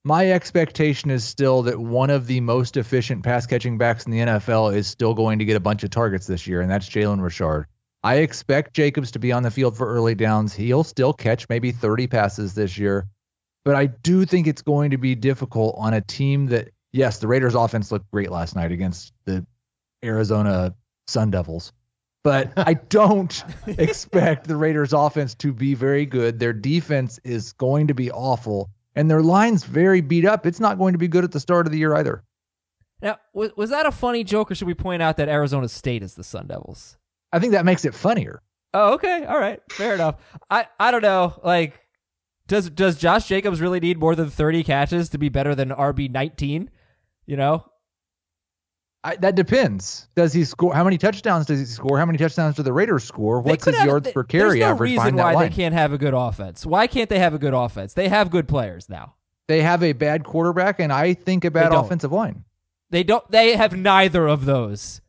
[0.06, 4.20] My expectation is still that one of the most efficient pass catching backs in the
[4.20, 7.24] NFL is still going to get a bunch of targets this year, and that's Jalen
[7.24, 7.68] Richard.
[8.04, 10.54] I expect Jacobs to be on the field for early downs.
[10.54, 13.08] He'll still catch maybe 30 passes this year,
[13.64, 17.28] but I do think it's going to be difficult on a team that, yes, the
[17.30, 19.46] Raiders offense looked great last night against the
[20.04, 20.76] Arizona
[21.08, 21.72] Sun Devils,
[22.26, 26.40] but I don't expect the Raiders offense to be very good.
[26.40, 30.46] Their defense is going to be awful, and their line's very beat up.
[30.46, 32.24] It's not going to be good at the start of the year either.
[33.02, 36.04] Now, was, was that a funny joke, or should we point out that Arizona State
[36.04, 36.98] is the Sun Devils?
[37.32, 38.42] I think that makes it funnier.
[38.74, 39.26] Oh, okay.
[39.26, 39.60] All right.
[39.72, 40.16] Fair enough.
[40.50, 41.40] I, I don't know.
[41.44, 41.80] Like,
[42.48, 46.10] does does Josh Jacobs really need more than 30 catches to be better than RB
[46.10, 46.70] 19?
[47.26, 47.66] You know?
[49.06, 50.08] I, that depends.
[50.16, 50.74] Does he score?
[50.74, 52.00] How many touchdowns does he score?
[52.00, 53.42] How many touchdowns do the Raiders score?
[53.42, 55.92] What's his have- yards th- per carry There's no average reason why they can't have
[55.92, 56.66] a good offense.
[56.66, 57.94] Why can't they have a good offense?
[57.94, 59.16] They have good players now.
[59.48, 62.46] They have a bad quarterback and I think a bad offensive line.
[62.92, 63.30] They don't.
[63.30, 65.02] They have neither of those.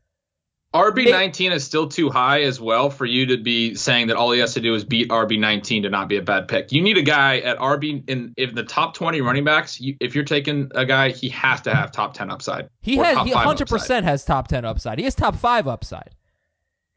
[0.75, 4.31] RB nineteen is still too high as well for you to be saying that all
[4.31, 6.71] he has to do is beat RB nineteen to not be a bad pick.
[6.71, 9.79] You need a guy at RB in if the top twenty running backs.
[9.79, 12.69] You, if you're taking a guy, he has to have top ten upside.
[12.81, 13.17] He has.
[13.19, 13.67] He five 100 upside.
[13.67, 14.99] percent has top 10 upside.
[14.99, 16.11] He has top five upside.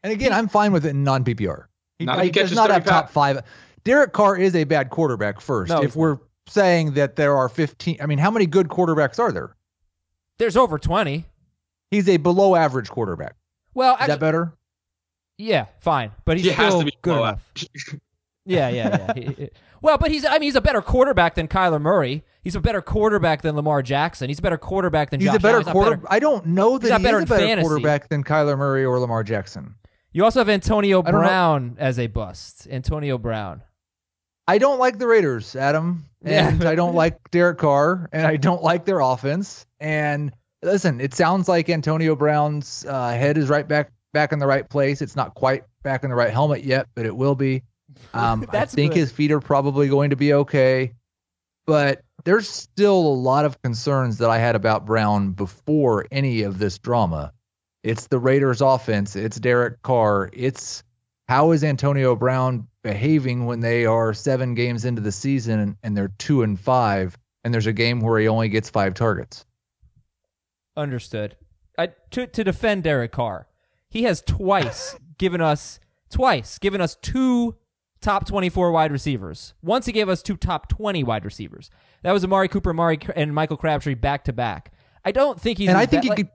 [0.03, 1.65] And again, I'm fine with it in non PPR.
[1.99, 3.41] He, Not if he does not 30 have top pa- five.
[3.83, 5.69] Derek Carr is a bad quarterback first.
[5.69, 6.17] No, if we're
[6.47, 9.55] saying that there are 15, I mean, how many good quarterbacks are there?
[10.37, 11.25] There's over 20.
[11.91, 13.35] He's a below average quarterback.
[13.73, 14.53] Well, Is actually, that better?
[15.37, 17.51] yeah, fine, but he's He has still to be good below enough.
[18.45, 19.13] Yeah, yeah, yeah.
[19.13, 19.49] He- he-
[19.81, 22.23] well, but he's I mean he's a better quarterback than Kyler Murray.
[22.41, 24.27] He's a better quarterback than Lamar Jackson.
[24.29, 25.65] He's a better quarterback than He's Josh a better Allen.
[25.67, 26.01] He's not quarter.
[26.09, 28.83] I don't know that He's not he better is a better quarterback than Kyler Murray
[28.83, 29.75] or Lamar Jackson.
[30.11, 31.17] You also have Antonio I know.
[31.19, 32.67] Brown as a bust.
[32.69, 33.61] Antonio Brown.
[34.47, 36.49] I don't like the Raiders, Adam, Yeah.
[36.49, 39.65] and I don't like Derek Carr, and I don't like their offense.
[39.79, 44.47] And listen, it sounds like Antonio Brown's uh, head is right back back in the
[44.47, 45.01] right place.
[45.01, 47.63] It's not quite back in the right helmet yet, but it will be.
[48.13, 48.99] Um, I think good.
[48.99, 50.93] his feet are probably going to be okay,
[51.65, 56.59] but there's still a lot of concerns that I had about Brown before any of
[56.59, 57.33] this drama.
[57.83, 59.15] It's the Raiders' offense.
[59.15, 60.29] It's Derek Carr.
[60.33, 60.83] It's
[61.27, 65.95] how is Antonio Brown behaving when they are seven games into the season and, and
[65.95, 69.45] they're two and five, and there's a game where he only gets five targets.
[70.79, 71.35] Understood.
[71.77, 73.47] I, to to defend Derek Carr,
[73.89, 77.55] he has twice given us twice given us two
[78.01, 79.53] top 24 wide receivers.
[79.61, 81.69] Once he gave us two top 20 wide receivers.
[82.03, 84.73] That was Amari Cooper, Amari and Michael Crabtree back to back.
[85.03, 86.29] I don't think he's and I think he like- could.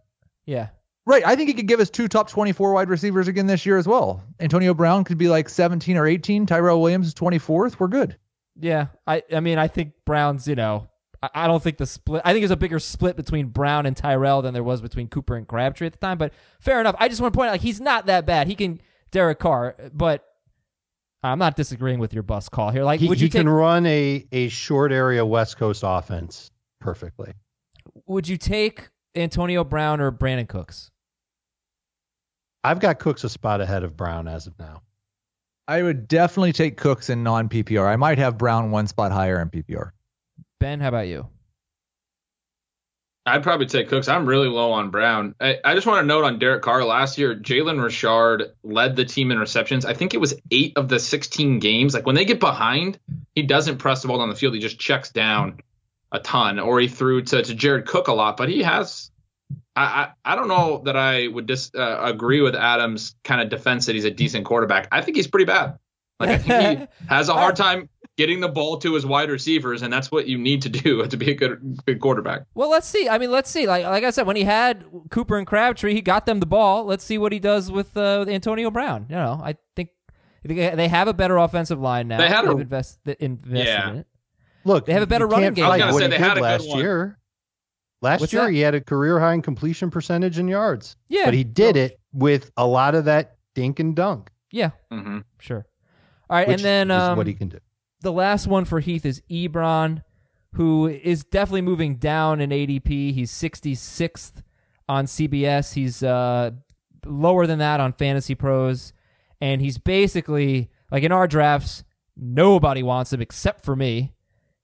[0.47, 0.69] Yeah.
[1.07, 3.77] Right, I think he could give us two top 24 wide receivers again this year
[3.77, 4.23] as well.
[4.41, 6.47] Antonio Brown could be like 17 or 18.
[6.47, 7.79] Tyrell Williams is 24th.
[7.79, 8.17] We're good.
[8.59, 10.89] Yeah, I I mean I think Brown's you know
[11.25, 13.97] I, I don't think the split I think there's a bigger split between Brown and
[13.97, 16.19] Tyrell than there was between Cooper and Crabtree at the time.
[16.19, 16.97] But fair enough.
[16.99, 18.47] I just want to point out like he's not that bad.
[18.47, 20.25] He can Derek Carr, but
[21.23, 22.85] I'm not disagreeing with your bus call here.
[22.85, 26.51] Like, He, would he you take can run a, a short area West Coast offense
[26.81, 27.33] perfectly.
[28.07, 30.91] would you take Antonio Brown or Brandin Cooks?
[32.63, 34.83] I've got Cooks a spot ahead of Brown as of now.
[35.67, 37.87] I would definitely take Cooks in non PPR.
[37.87, 39.93] I might have Brown one spot higher in PPR.
[40.65, 41.29] Ben, how about you?
[43.27, 44.09] I'd probably take Cooks.
[44.09, 45.35] I'm really low on Brown.
[45.39, 49.05] I, I just want to note on Derek Carr last year, Jalen Richard led the
[49.05, 49.85] team in receptions.
[49.85, 51.93] I think it was eight of the 16 games.
[51.93, 52.99] Like when they get behind,
[53.35, 54.55] he doesn't press the ball on the field.
[54.55, 55.61] He just checks down
[56.11, 58.39] a ton, or he threw to, to Jared Cook a lot.
[58.39, 59.11] But he has,
[59.77, 59.83] I,
[60.25, 63.85] I, I don't know that I would dis, uh, agree with Adams' kind of defense
[63.85, 64.89] that he's a decent quarterback.
[64.91, 65.79] I think he's pretty bad.
[66.19, 69.83] Like I think he has a hard time getting the ball to his wide receivers,
[69.83, 72.43] and that's what you need to do to be a good good quarterback.
[72.55, 73.09] Well, let's see.
[73.09, 73.67] I mean, let's see.
[73.67, 76.85] Like like I said, when he had Cooper and Crabtree, he got them the ball.
[76.85, 79.07] Let's see what he does with, uh, with Antonio Brown.
[79.09, 79.91] You know, I think
[80.45, 82.19] they have a better offensive line now.
[82.19, 83.91] They had a- They've invest, invested Yeah.
[83.91, 84.07] in it.
[84.67, 85.65] Look, They have a better running game.
[85.65, 86.79] I was gonna what say he they did had a good last one.
[86.79, 87.19] year.
[88.03, 88.53] Last What's year that?
[88.53, 90.97] he had a career high in completion percentage and yards.
[91.09, 95.21] Yeah, But he did it with a lot of that dink and dunk, Yeah, hmm
[95.41, 95.65] sure.
[96.29, 97.59] All right, which and then is um, what he can do.
[98.05, 100.05] The last one for Heath is Ebron,
[100.53, 103.13] who is definitely moving down in ADP.
[103.13, 104.43] He's 66th
[104.89, 105.75] on CBS.
[105.75, 106.53] He's uh,
[107.05, 108.93] lower than that on Fantasy Pros,
[109.41, 111.83] and he's basically like in our drafts,
[112.17, 114.13] nobody wants him except for me.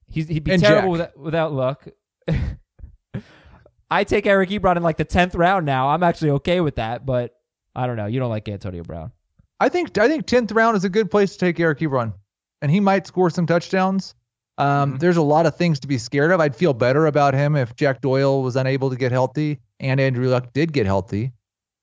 [0.07, 1.89] He's, he'd be And terrible without, without luck.
[3.91, 5.89] I take Eric Ebron in like the 10th round now.
[5.89, 7.35] I'm actually okay with that, but
[7.75, 8.07] I don't know.
[8.07, 9.11] You don't like Antonio Brown.
[9.59, 12.15] I think I think tenth round is a good place to take Eric Ebron,
[12.63, 14.15] and he might score some touchdowns.
[14.59, 14.99] Um, Mhm.
[15.01, 16.41] There's a lot of things to be scared of.
[16.41, 20.29] I'd feel better about him if Jack Doyle was unable to get healthy and Andrew
[20.29, 21.33] Luck did get healthy,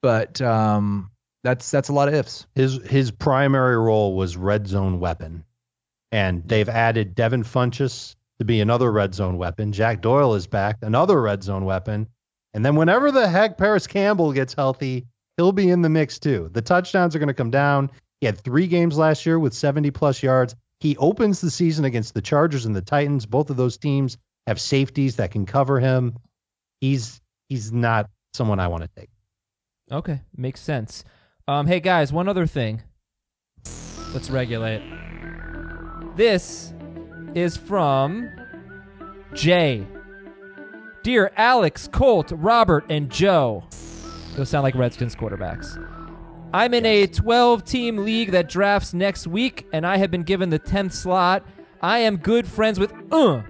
[0.03, 1.09] but um,
[1.43, 2.45] that's that's a lot of ifs.
[2.53, 5.43] His his primary role was red zone weapon,
[6.11, 9.71] and they've added Devin Funchess to be another red zone weapon.
[9.71, 12.07] Jack Doyle is back, another red zone weapon,
[12.53, 15.07] and then whenever the heck Parris Campbell gets healthy,
[15.37, 16.49] he'll be in the mix too.
[16.53, 17.89] The touchdowns are going to come down.
[18.21, 20.55] He had three games last year with 70 plus yards.
[20.79, 23.25] He opens the season against the Chargers and the Titans.
[23.25, 26.17] Both of those teams have safeties that can cover him.
[26.81, 27.19] He's
[27.49, 29.09] he's not someone I want to take.
[29.91, 31.03] Okay, makes sense.
[31.47, 32.83] Um, hey guys, one other thing.
[34.13, 34.81] Let's regulate.
[36.15, 36.73] This
[37.35, 38.29] is from
[39.33, 39.85] Jay.
[41.03, 43.63] Dear Alex, Colt, Robert, and Joe.
[44.35, 45.77] Those sound like Redskins quarterbacks.
[46.53, 50.49] I'm in a 12 team league that drafts next week, and I have been given
[50.49, 51.45] the 10th slot.
[51.81, 52.93] I am good friends with.
[53.11, 53.41] Uh,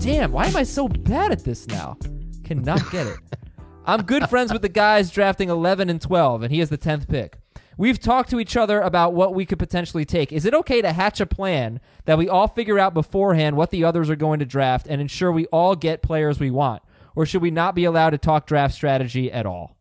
[0.00, 1.96] damn, why am I so bad at this now?
[2.42, 3.18] Cannot get it.
[3.86, 7.08] I'm good friends with the guys drafting 11 and 12, and he has the 10th
[7.08, 7.38] pick.
[7.78, 10.32] We've talked to each other about what we could potentially take.
[10.32, 13.84] Is it okay to hatch a plan that we all figure out beforehand what the
[13.84, 16.82] others are going to draft and ensure we all get players we want?
[17.14, 19.76] Or should we not be allowed to talk draft strategy at all?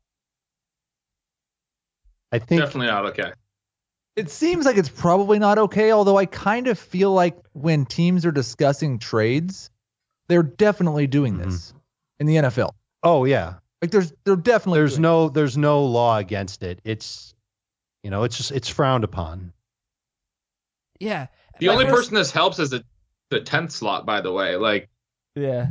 [2.31, 3.31] I think Definitely not okay.
[4.15, 8.25] It seems like it's probably not okay, although I kind of feel like when teams
[8.25, 9.69] are discussing trades,
[10.27, 11.49] they're definitely doing mm-hmm.
[11.49, 11.73] this
[12.19, 12.71] in the NFL.
[13.03, 13.55] Oh yeah.
[13.81, 16.81] Like there's they're definitely There's doing no there's no law against it.
[16.83, 17.33] It's
[18.03, 19.53] you know, it's just it's frowned upon.
[20.99, 21.27] Yeah.
[21.59, 22.83] The My only first- person this helps is the
[23.29, 24.05] the tenth slot.
[24.05, 24.89] By the way, like
[25.35, 25.67] Yeah.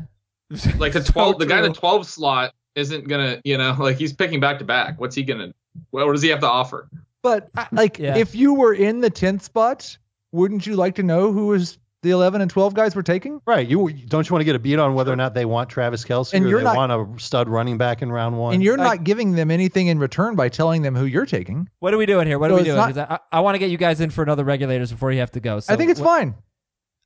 [0.78, 3.98] like the So twelve, the guy in the twelve slot isn't gonna, you know, like
[3.98, 4.98] he's picking back to back.
[4.98, 5.52] What's he gonna?
[5.90, 6.88] What, what does he have to offer?
[7.22, 8.16] But like, Yeah.
[8.16, 9.96] if you were in the tenth spot,
[10.32, 13.40] wouldn't you like to know who was the eleven and twelve guys were taking?
[13.44, 13.66] Right.
[13.66, 16.04] You don't you want to get a beat on whether or not they want Travis
[16.04, 18.54] Kelce And or you're they not- want a stud running back in round one.
[18.54, 21.68] And you're Like- not giving them anything in return by telling them who you're taking.
[21.80, 22.38] What are we doing here?
[22.38, 22.76] What So are we doing?
[22.76, 25.32] not- I, I want to get you guys in for another regulators before you have
[25.32, 25.58] to go.
[25.58, 26.34] So I think it's what- fine.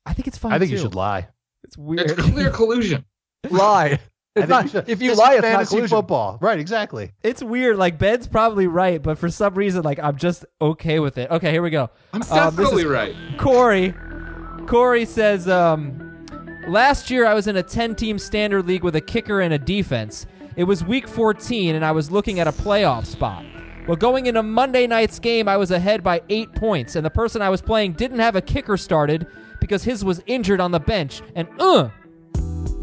[0.05, 0.51] I think it's fine.
[0.53, 0.75] I think too.
[0.75, 1.27] you should lie.
[1.63, 2.11] It's weird.
[2.11, 3.05] It's clear collusion.
[3.49, 3.99] Lie.
[4.35, 4.89] I It's not, should.
[4.89, 5.97] if you This lie, is it's fantasy collusion.
[5.97, 6.37] football.
[6.41, 7.11] Right, exactly.
[7.21, 7.77] it's weird.
[7.77, 11.29] Like Ben's probably right, but for some reason, like I'm just okay with it.
[11.29, 11.89] Okay, here we go.
[12.13, 13.15] I'm Um, this definitely is- right.
[13.37, 13.93] Corey.
[14.65, 16.25] Corey says, um,
[16.67, 19.59] last year I was in a 10 team standard league with a kicker and a
[19.59, 20.25] defense.
[20.55, 23.45] It was week 14 and I was looking at a playoff spot.
[23.87, 27.41] Well, going into Monday night's game, I was ahead by eight points, and the person
[27.41, 29.27] I was playing didn't have a kicker started
[29.59, 31.21] because his was injured on the bench.
[31.35, 31.89] And, uh,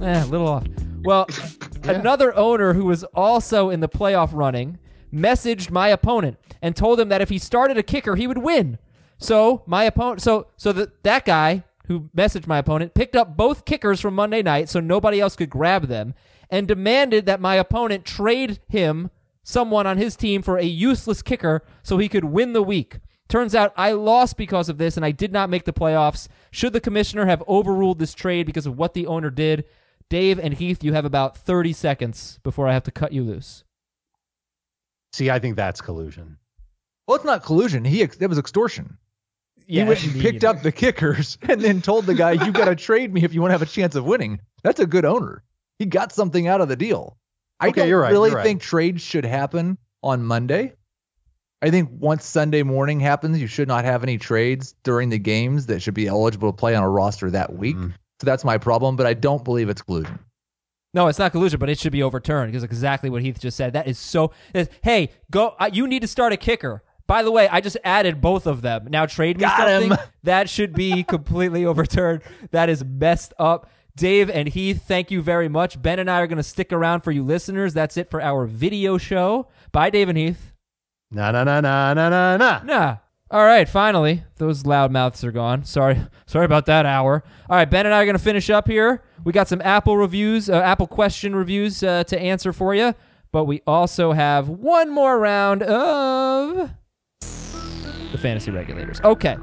[0.02, 0.64] eh, a little off.
[1.02, 1.26] Well,
[1.84, 4.78] another owner who was also in the playoff running
[5.12, 8.78] messaged my opponent and told him that if he started a kicker, he would win.
[9.18, 13.64] So my opponent, so so that that guy who messaged my opponent picked up both
[13.64, 16.14] kickers from Monday night, so nobody else could grab them,
[16.48, 19.10] and demanded that my opponent trade him
[19.42, 22.98] someone on his team for a useless kicker so he could win the week.
[23.28, 26.28] Turns out I lost because of this and I did not make the playoffs.
[26.50, 29.64] Should the commissioner have overruled this trade because of what the owner did?
[30.10, 33.64] Dave and Heath, you have about 30 seconds before I have to cut you loose.
[35.14, 36.36] See, I think that's collusion.
[37.06, 37.84] Well, it's not collusion.
[37.84, 38.98] He ex- that was extortion.
[39.66, 42.66] Yeah, he went and picked up the kickers and then told the guy, "You got
[42.66, 45.04] to trade me if you want to have a chance of winning." That's a good
[45.04, 45.42] owner.
[45.78, 47.16] He got something out of the deal.
[47.60, 48.44] I Okay, don't you're right, really you're right.
[48.44, 50.74] think trades should happen on Monday.
[51.62, 55.66] I think once Sunday morning happens, you should not have any trades during the games
[55.66, 57.76] that should be eligible to play on a roster that week.
[57.76, 57.94] Mhm.
[58.20, 60.18] So that's my problem, but I don't believe it's collusion.
[60.92, 63.72] No, it's not collusion, but it should be overturned because exactly what Heath just said.
[63.72, 64.32] That is so.
[64.82, 65.54] Hey, go!
[65.58, 66.82] Uh, you need to start a kicker.
[67.06, 68.88] By the way, I just added both of them.
[68.90, 69.90] Now trade me Got something.
[69.92, 69.98] him.
[70.24, 72.22] That should be completely overturned.
[72.50, 73.70] That is messed up.
[73.96, 75.80] Dave and Heath, thank you very much.
[75.80, 77.74] Ben and I are going to stick around for you listeners.
[77.74, 79.48] That's it for our video show.
[79.72, 80.52] Bye, Dave and Heath.
[81.10, 82.62] Na na na na na na na.
[82.64, 82.96] Nah.
[83.32, 85.64] All right, finally, those loud mouths are gone.
[85.64, 87.22] Sorry, sorry about that hour.
[87.48, 89.04] All right, Ben and I are going to finish up here.
[89.22, 92.92] We got some Apple reviews, uh, Apple question reviews uh, to answer for you,
[93.30, 96.70] but we also have one more round of
[97.20, 99.00] the fantasy regulators.
[99.02, 99.36] Okay,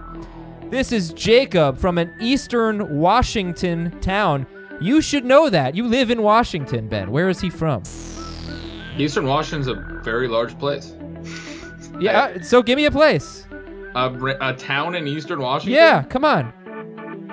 [0.70, 4.46] this is Jacob from an eastern Washington town.
[4.82, 5.76] You should know that.
[5.76, 7.10] You live in Washington, Ben.
[7.10, 7.84] Where is he from?
[8.98, 10.94] Eastern Washington's a very large place.
[12.02, 13.47] Yeah, uh, so give me a place.
[13.98, 15.74] A, a town in Eastern Washington.
[15.76, 16.54] Yeah, come on.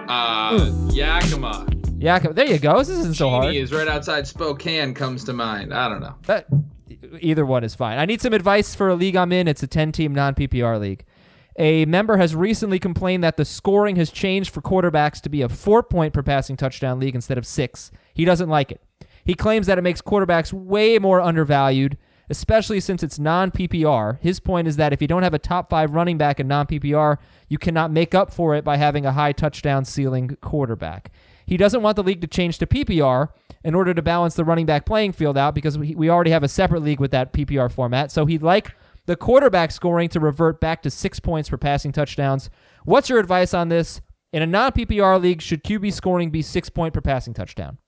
[0.09, 1.67] Uh, Yakima.
[2.01, 2.79] Come- there you go.
[2.79, 3.47] This isn't so hard.
[3.47, 4.95] Cheney is right outside Spokane.
[4.95, 5.75] Comes to mind.
[5.75, 6.15] I don't know.
[6.27, 6.47] That
[7.21, 7.99] either one is fine.
[7.99, 9.47] I need some advice for a league I'm in.
[9.47, 11.05] It's a 10-team non-PPR league.
[11.59, 15.49] A member has recently complained that the scoring has changed for quarterbacks to be a
[15.49, 17.91] 4-point per passing touchdown league instead of 6.
[18.13, 18.81] He doesn't like it.
[19.25, 21.97] He claims that it makes quarterbacks way more undervalued,
[22.31, 24.19] especially since it's non-PPR.
[24.21, 27.19] His point is that if you don't have a top 5 running back in non-PPR,
[27.49, 31.11] you cannot make up for it by having a high touchdown ceiling quarterback.
[31.47, 33.29] He doesn't want the league to change to PPR
[33.63, 36.43] in order to balance the running back playing field out because we, we already have
[36.43, 38.11] a separate league with that PPR format.
[38.11, 38.75] So he'd like
[39.07, 42.49] the quarterback scoring to revert back to six points for passing touchdowns.
[42.85, 44.01] What's your advice on this?
[44.33, 47.79] In a non PPR league, should QB scoring be six point per passing touchdown?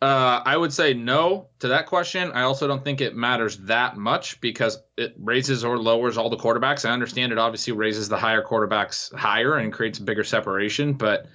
[0.00, 2.30] Uh, I would say no to that question.
[2.30, 6.36] I also don't think it matters that much because it raises or lowers all the
[6.36, 6.88] quarterbacks.
[6.88, 11.26] I understand it obviously raises the higher quarterbacks higher and creates a bigger separation, but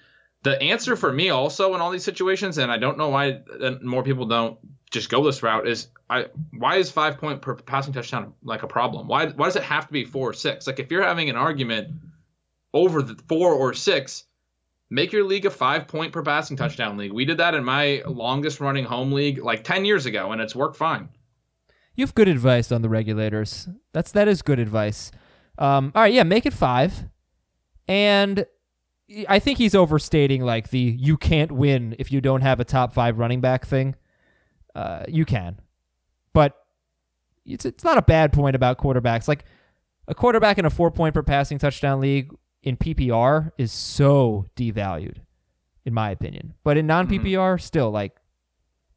[0.44, 3.42] the answer for me also in all these situations, and I don't know why
[3.82, 4.58] more people don't
[4.92, 8.68] just go this route, is I why is five point per passing touchdown like a
[8.68, 9.08] problem?
[9.08, 10.68] Why why does it have to be four or six?
[10.68, 11.96] Like if you're having an argument
[12.74, 14.26] over the four or six,
[14.90, 17.12] make your league a five point per passing touchdown league.
[17.12, 20.56] We did that in my longest running home league like 10 years ago, and it's
[20.56, 21.10] worked fine.
[21.96, 23.68] You have good advice on the regulators.
[23.92, 25.12] That's that is good advice.
[25.58, 27.06] Um, all right, yeah, make it five.
[27.88, 28.46] And
[29.28, 32.94] I think he's overstating like the you can't win if you don't have a top
[32.94, 33.96] five running back thing.
[34.74, 35.60] Uh, you can,
[36.34, 36.56] but
[37.46, 39.28] it's it's not a bad point about quarterbacks.
[39.28, 39.46] Like
[40.08, 45.18] a quarterback in a four point per passing touchdown league in PPR is so devalued,
[45.86, 46.54] in my opinion.
[46.64, 48.16] But in non PPR, still like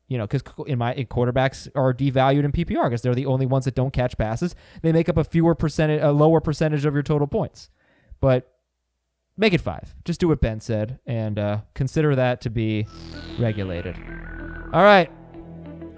[0.08, 3.44] you know, because in my in quarterbacks are devalued in PPR because they're the only
[3.44, 4.54] ones that don't catch passes.
[4.82, 7.70] They make up a fewer percentage, a lower percentage of your total points.
[8.20, 8.52] But
[9.36, 9.94] make it five.
[10.04, 12.86] Just do what Ben said and uh, consider that to be
[13.38, 13.96] regulated.
[14.72, 15.10] All right.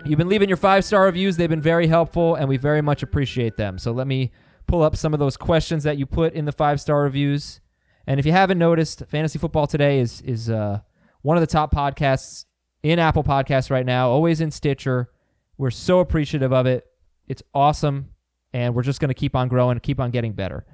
[0.04, 1.36] You've been leaving your five star reviews.
[1.36, 3.78] They've been very helpful, and we very much appreciate them.
[3.78, 4.30] So let me
[4.68, 7.60] pull up some of those questions that you put in the five star reviews.
[8.06, 10.80] And if you haven't noticed, Fantasy Football Today is is uh,
[11.22, 12.44] one of the top podcasts
[12.82, 15.10] in Apple Podcasts right now, always in Stitcher.
[15.56, 16.86] We're so appreciative of it.
[17.26, 18.10] It's awesome,
[18.52, 20.64] and we're just going to keep on growing, keep on getting better.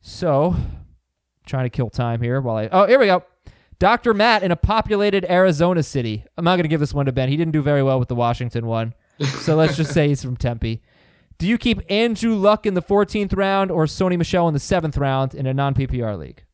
[0.00, 0.56] So,
[1.46, 2.68] trying to kill time here while I.
[2.72, 3.24] Oh, here we go.
[3.78, 4.12] Dr.
[4.12, 6.24] Matt in a populated Arizona city.
[6.36, 7.28] I'm not going to give this one to Ben.
[7.28, 8.94] He didn't do very well with the Washington one.
[9.20, 10.82] So let's just say he's from Tempe.
[11.38, 14.98] Do you keep Andrew Luck in the 14th round or Sony Michel in the 7th
[14.98, 16.44] round in a non PPR league?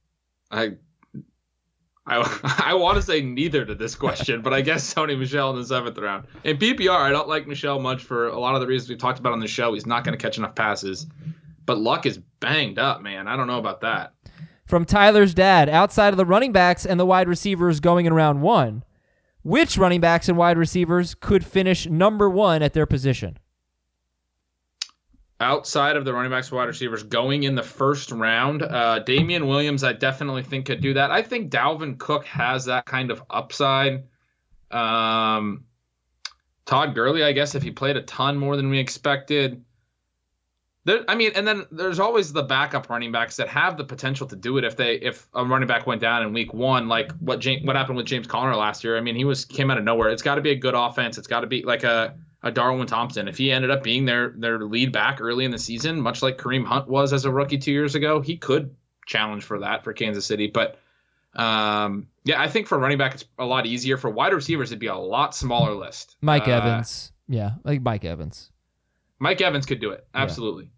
[0.51, 0.74] I
[2.07, 5.57] I, I want to say neither to this question, but I guess Sony Michel in
[5.57, 6.26] the seventh round.
[6.45, 9.18] In PPR, I don't like Michel much for a lot of the reasons we talked
[9.18, 9.74] about on the show.
[9.74, 11.07] He's not going to catch enough passes,
[11.66, 13.26] but Luck is banged up, man.
[13.26, 14.12] I don't know about that.
[14.66, 18.41] From Tyler's dad, outside of the running backs and the wide receivers going in round
[18.41, 18.82] one,
[19.43, 23.39] which running backs and wide receivers could finish number one at their position?
[25.45, 29.84] Outside of the running backs, wide receivers, going in the first round, uh, Damien Williams,
[29.84, 31.11] I definitely think could do that.
[31.11, 34.05] I think Dalvin Cook has that kind of upside.
[34.70, 35.64] Um,
[36.64, 39.62] Todd Gurley, I guess, if he played a ton more than we expected.
[40.86, 44.26] There, I mean, and then there's always the backup running backs that have the potential
[44.28, 47.12] to do it if they if a running back went down in week one, like
[47.18, 48.97] what James, what happened with James Conner last year.
[48.97, 50.09] I mean, he was came out of nowhere.
[50.09, 51.18] It's got to be a good offense.
[51.18, 52.14] It's got to be like a
[52.45, 53.26] a Darwin Thompson.
[53.26, 56.38] If he ended up being their their lead back early in the season, much like
[56.38, 58.72] Kareem Hunt was as a rookie two years ago, he could
[59.07, 60.47] challenge for that for Kansas City.
[60.47, 60.78] But
[61.34, 63.97] um, yeah, I think for running back it's a lot easier.
[63.97, 66.16] For wide receivers, it'd be a lot smaller list.
[66.20, 67.11] Mike Uh, Evans.
[67.26, 68.51] Yeah, like Mike Evans.
[69.18, 70.07] Mike Evans could do it.
[70.14, 70.70] Absolutely.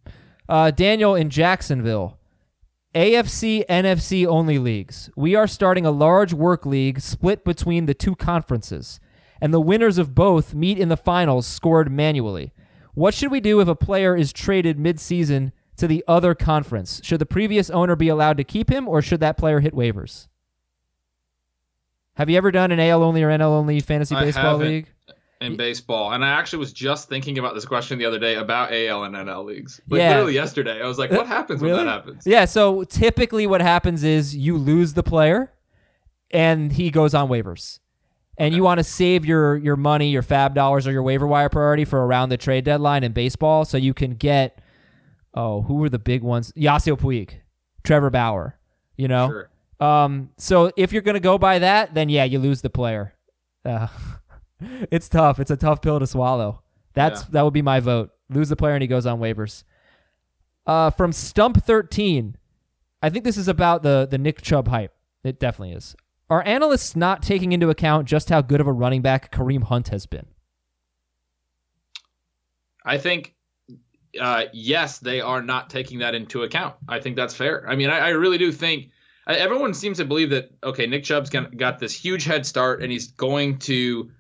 [0.49, 2.19] Uh, Daniel in Jacksonville.
[2.95, 5.11] AFC, NFC only leagues.
[5.17, 9.01] We are starting a large work league split between the two conferences,
[9.41, 12.53] and the winners of both meet in the finals scored manually.
[12.95, 17.01] What should we do if a player is traded mid-season to the other conference?
[17.05, 20.29] Should the previous owner be allowed to keep him, or should that player hit waivers?
[22.15, 24.89] Have you ever done an AL only or NL only fantasy I baseball league?
[25.43, 26.13] in baseball.
[26.13, 29.15] And I actually was just thinking about this question the other day about AL and
[29.15, 29.83] NL leagues.
[29.87, 30.09] Like Yeah.
[30.13, 30.81] literally yesterday.
[30.83, 32.27] I was like, what happens when that happens?
[32.27, 35.53] Yeah, so typically what happens is you lose the player
[36.31, 37.81] and he goes on waivers.
[38.39, 41.49] And you want to save your your money, your fab dollars or your waiver wire
[41.49, 44.61] priority for around the trade deadline in baseball so you can get
[45.35, 46.53] oh, who were the big ones?
[46.57, 47.31] Yasiel Puig,
[47.85, 48.59] Trevor Bauer,
[48.97, 49.29] you know?
[49.29, 49.51] Sure.
[49.87, 53.15] Um, so if you're gonna go by that, then yeah, you lose the player.
[53.65, 53.89] Uh,
[54.91, 55.39] it's tough.
[55.41, 56.63] It's a tough pill to swallow.
[56.95, 57.27] That's Yeah.
[57.33, 58.11] that would be my vote.
[58.31, 59.65] Lose the player and he goes on waivers.
[60.67, 62.37] Uh, from Stump thirteen,
[63.03, 64.95] I think this is about the the Nick Chubb hype.
[65.25, 65.95] It definitely is.
[66.29, 69.89] Are analysts not taking into account just how good of a running back Kareem Hunt
[69.89, 70.27] has been?
[72.85, 73.35] I think,
[74.21, 76.77] uh, yes, they are not taking that into account.
[76.89, 77.69] I think that's fair.
[77.69, 78.91] I mean, I, I really do think
[79.27, 82.83] I, everyone seems to believe that okay, Nick Chubb's gonna, got this huge head start,
[82.83, 84.11] and he's going to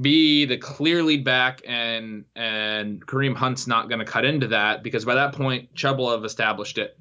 [0.00, 4.82] be the clear lead back, and and Kareem Hunt's not going to cut into that
[4.82, 6.98] because by that point, Chubb will have established it.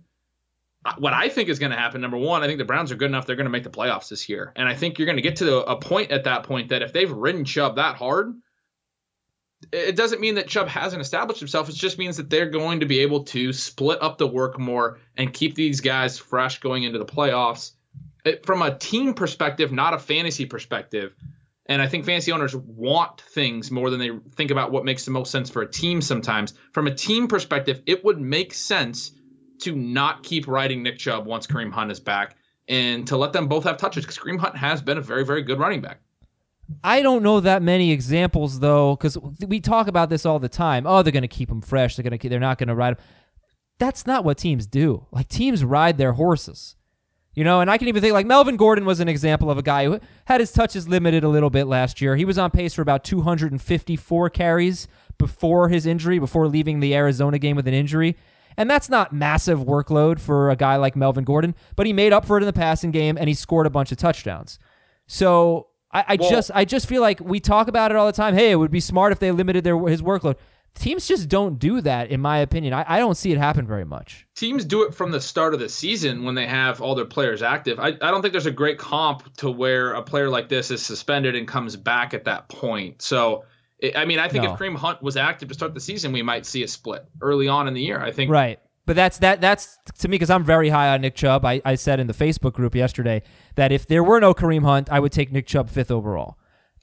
[0.97, 3.09] What I think is going to happen, number one, I think the Browns are good
[3.09, 5.21] enough; they're going to make the playoffs this year, and I think you're going to
[5.21, 8.33] get to the, a point at that point that if they've ridden Chubb that hard,
[9.71, 11.69] it doesn't mean that Chubb hasn't established himself.
[11.69, 14.99] It just means that they're going to be able to split up the work more
[15.15, 17.71] and keep these guys fresh going into the playoffs.
[18.23, 21.15] It, from a team perspective, not a fantasy perspective.
[21.65, 25.11] And I think fantasy owners want things more than they think about what makes the
[25.11, 26.53] most sense for a team sometimes.
[26.71, 29.11] From a team perspective, it would make sense
[29.61, 32.35] to not keep riding Nick Chubb once Kareem Hunt is back
[32.67, 35.41] and to let them both have touches because Kareem Hunt has been a very, very
[35.41, 35.99] good running back.
[36.83, 40.85] I don't know that many examples though, because we talk about this all the time.
[40.85, 41.95] Oh, they're going to keep them fresh.
[41.95, 42.29] They're going to.
[42.29, 43.03] They're not going to ride 'em.
[43.79, 45.05] That's not what teams do.
[45.11, 46.75] Like teams ride their horses,
[47.33, 47.61] you know.
[47.61, 49.99] And I can even think like Melvin Gordon was an example of a guy who
[50.25, 52.17] had his touches limited a little bit last year.
[52.17, 54.87] He was on pace for about 254 carries
[55.17, 58.17] before his injury, before leaving the Arizona game with an injury.
[58.57, 62.25] And that's not massive workload for a guy like Melvin Gordon, but he made up
[62.25, 64.57] for it in the passing game and he scored a bunch of touchdowns.
[65.05, 68.33] So I, I just I just feel like we talk about it all the time.
[68.33, 70.35] Hey, it would be smart if they limited their his workload.
[70.75, 72.71] Teams just don't do that, in my opinion.
[72.73, 74.27] I, I don't see it happen very much.
[74.35, 77.41] teams do it from the start of the season when they have all their players
[77.41, 77.79] active.
[77.79, 80.85] I, I don't think there's a great comp to where a player like this is
[80.85, 83.01] suspended and comes back at that point.
[83.01, 83.43] So,
[83.95, 84.53] I mean, I think No.
[84.53, 87.47] if Kareem Hunt was active to start the season, we might see a split early
[87.47, 87.99] on in the year.
[88.01, 88.59] I think Right.
[88.87, 91.43] But that's that that's to me because I'm very high on Nick Chubb.
[91.43, 93.21] I, I said in the Facebook group yesterday
[93.55, 96.37] that if there were no Kareem Hunt, I would take Nick Chubb fifth overall.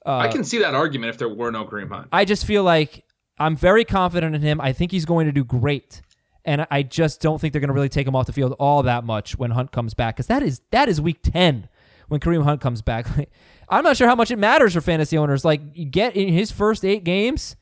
[0.05, 2.07] Uh, I can see that argument if there were no Kareem Hunt.
[2.11, 3.05] I just feel like
[3.39, 4.61] I'm very confident in him.
[4.61, 6.03] I think he's going to do great.
[6.45, 8.83] And I just don't think they're going to really take him off the field all
[8.83, 11.67] that much when Hunt comes back because that is that is week 10
[12.07, 13.07] when Kareem Hunt comes back.
[13.69, 15.43] I'm not sure how much it matters for fantasy owners.
[15.45, 17.55] Like you get in his first 8 games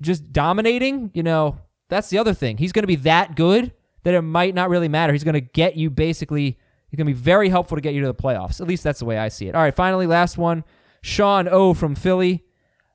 [0.00, 1.58] just dominating, you know,
[1.88, 2.58] that's the other thing.
[2.58, 3.72] He's going to be that good
[4.04, 5.12] that it might not really matter.
[5.12, 6.58] He's going to get you basically
[6.88, 8.60] he's going to be very helpful to get you to the playoffs.
[8.60, 9.54] At least that's the way I see it.
[9.54, 10.64] All right, finally last one.
[11.02, 12.44] Sean O from Philly.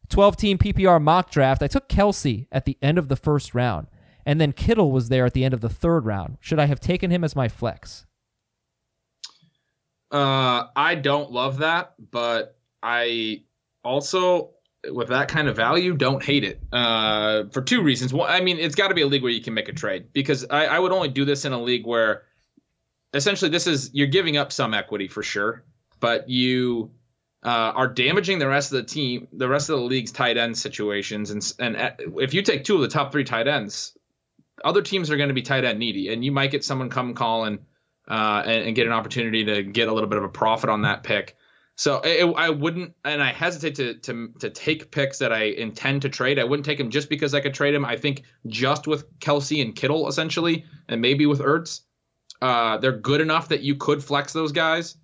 [0.10, 1.64] 12 team PPR mock draft.
[1.64, 3.88] I took Kelce at the end of the first round,
[4.26, 6.38] and then Kittle was there at the end of the third round.
[6.42, 8.06] Should I have taken him as my flex?
[10.12, 13.43] Uh, I don't love that, but I
[13.84, 14.51] also,
[14.91, 16.59] with that kind of value, don't hate it.
[16.72, 18.14] Uh, for two reasons.
[18.14, 20.12] One, I mean, it's got to be a league where you can make a trade
[20.12, 22.24] because I, I would only do this in a league where,
[23.14, 25.64] essentially, this is you're giving up some equity for sure,
[26.01, 26.91] but you
[27.43, 30.57] uh, are damaging the rest of the team, the rest of the league's tight end
[30.57, 33.97] situations, and and uh, if you take two of the top three tight ends,
[34.64, 37.14] other teams are going to be tight end needy, and you might get someone come
[37.14, 37.59] calling
[38.08, 40.82] uh, and, and get an opportunity to get a little bit of a profit on
[40.84, 41.36] that pick.
[41.76, 46.04] So it, I wouldn't, and I hesitate to to to take picks that I intend
[46.04, 46.38] to trade.
[46.38, 47.86] I wouldn't take them just because I could trade them.
[47.86, 51.82] I think just with Kelce and Kittle essentially, and maybe with Ertz,
[52.41, 54.97] uh, they're good enough that you could flex those guys,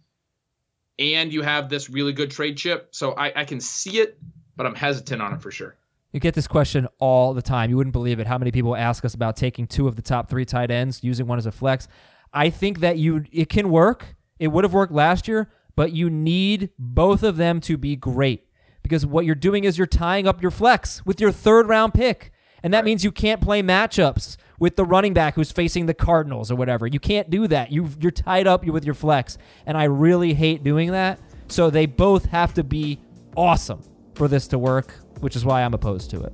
[0.99, 2.89] and you have this really good trade chip.
[2.91, 4.19] So I, I can see it,
[4.55, 5.75] but I'm hesitant on it for sure.
[6.11, 7.69] You get this question all the time.
[7.69, 10.29] You wouldn't believe it how many people ask us about taking two of the top
[10.29, 11.87] three tight ends, using one as a flex.
[12.33, 14.15] I think that you it can work.
[14.39, 18.47] It would have worked last year, but you need both of them to be great
[18.83, 22.31] because what you're doing is you're tying up your flex with your third round pick.
[22.63, 26.49] And that means you can't play matchups with the running back who's facing the Cardinals
[26.49, 26.87] or whatever.
[26.87, 27.71] You can't do that.
[27.71, 31.19] You you're tied up with your flex, and I really hate doing that.
[31.47, 32.99] So they both have to be
[33.35, 33.81] awesome
[34.15, 36.33] for this to work, which is why I'm opposed to it.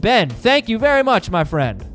[0.00, 1.93] Ben, thank you very much, my friend.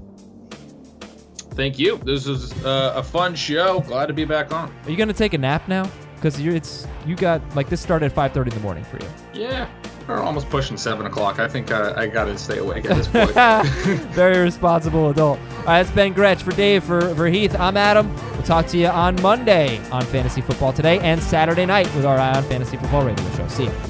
[1.60, 1.98] Thank you.
[1.98, 3.82] This was uh, a fun show.
[3.82, 4.74] Glad to be back on.
[4.86, 5.92] Are you gonna take a nap now?
[6.16, 9.10] Because you it's you got like this started at 5:30 in the morning for you.
[9.34, 9.70] Yeah,
[10.08, 11.38] we're almost pushing seven o'clock.
[11.38, 13.32] I think uh, I got to stay awake at this point.
[14.14, 15.38] Very responsible adult.
[15.38, 17.60] All right, that's Ben Gretch for Dave for for Heath.
[17.60, 18.10] I'm Adam.
[18.32, 22.18] We'll talk to you on Monday on Fantasy Football Today and Saturday night with our
[22.18, 23.50] Eye on Fantasy Football Radio show.
[23.50, 23.89] See you.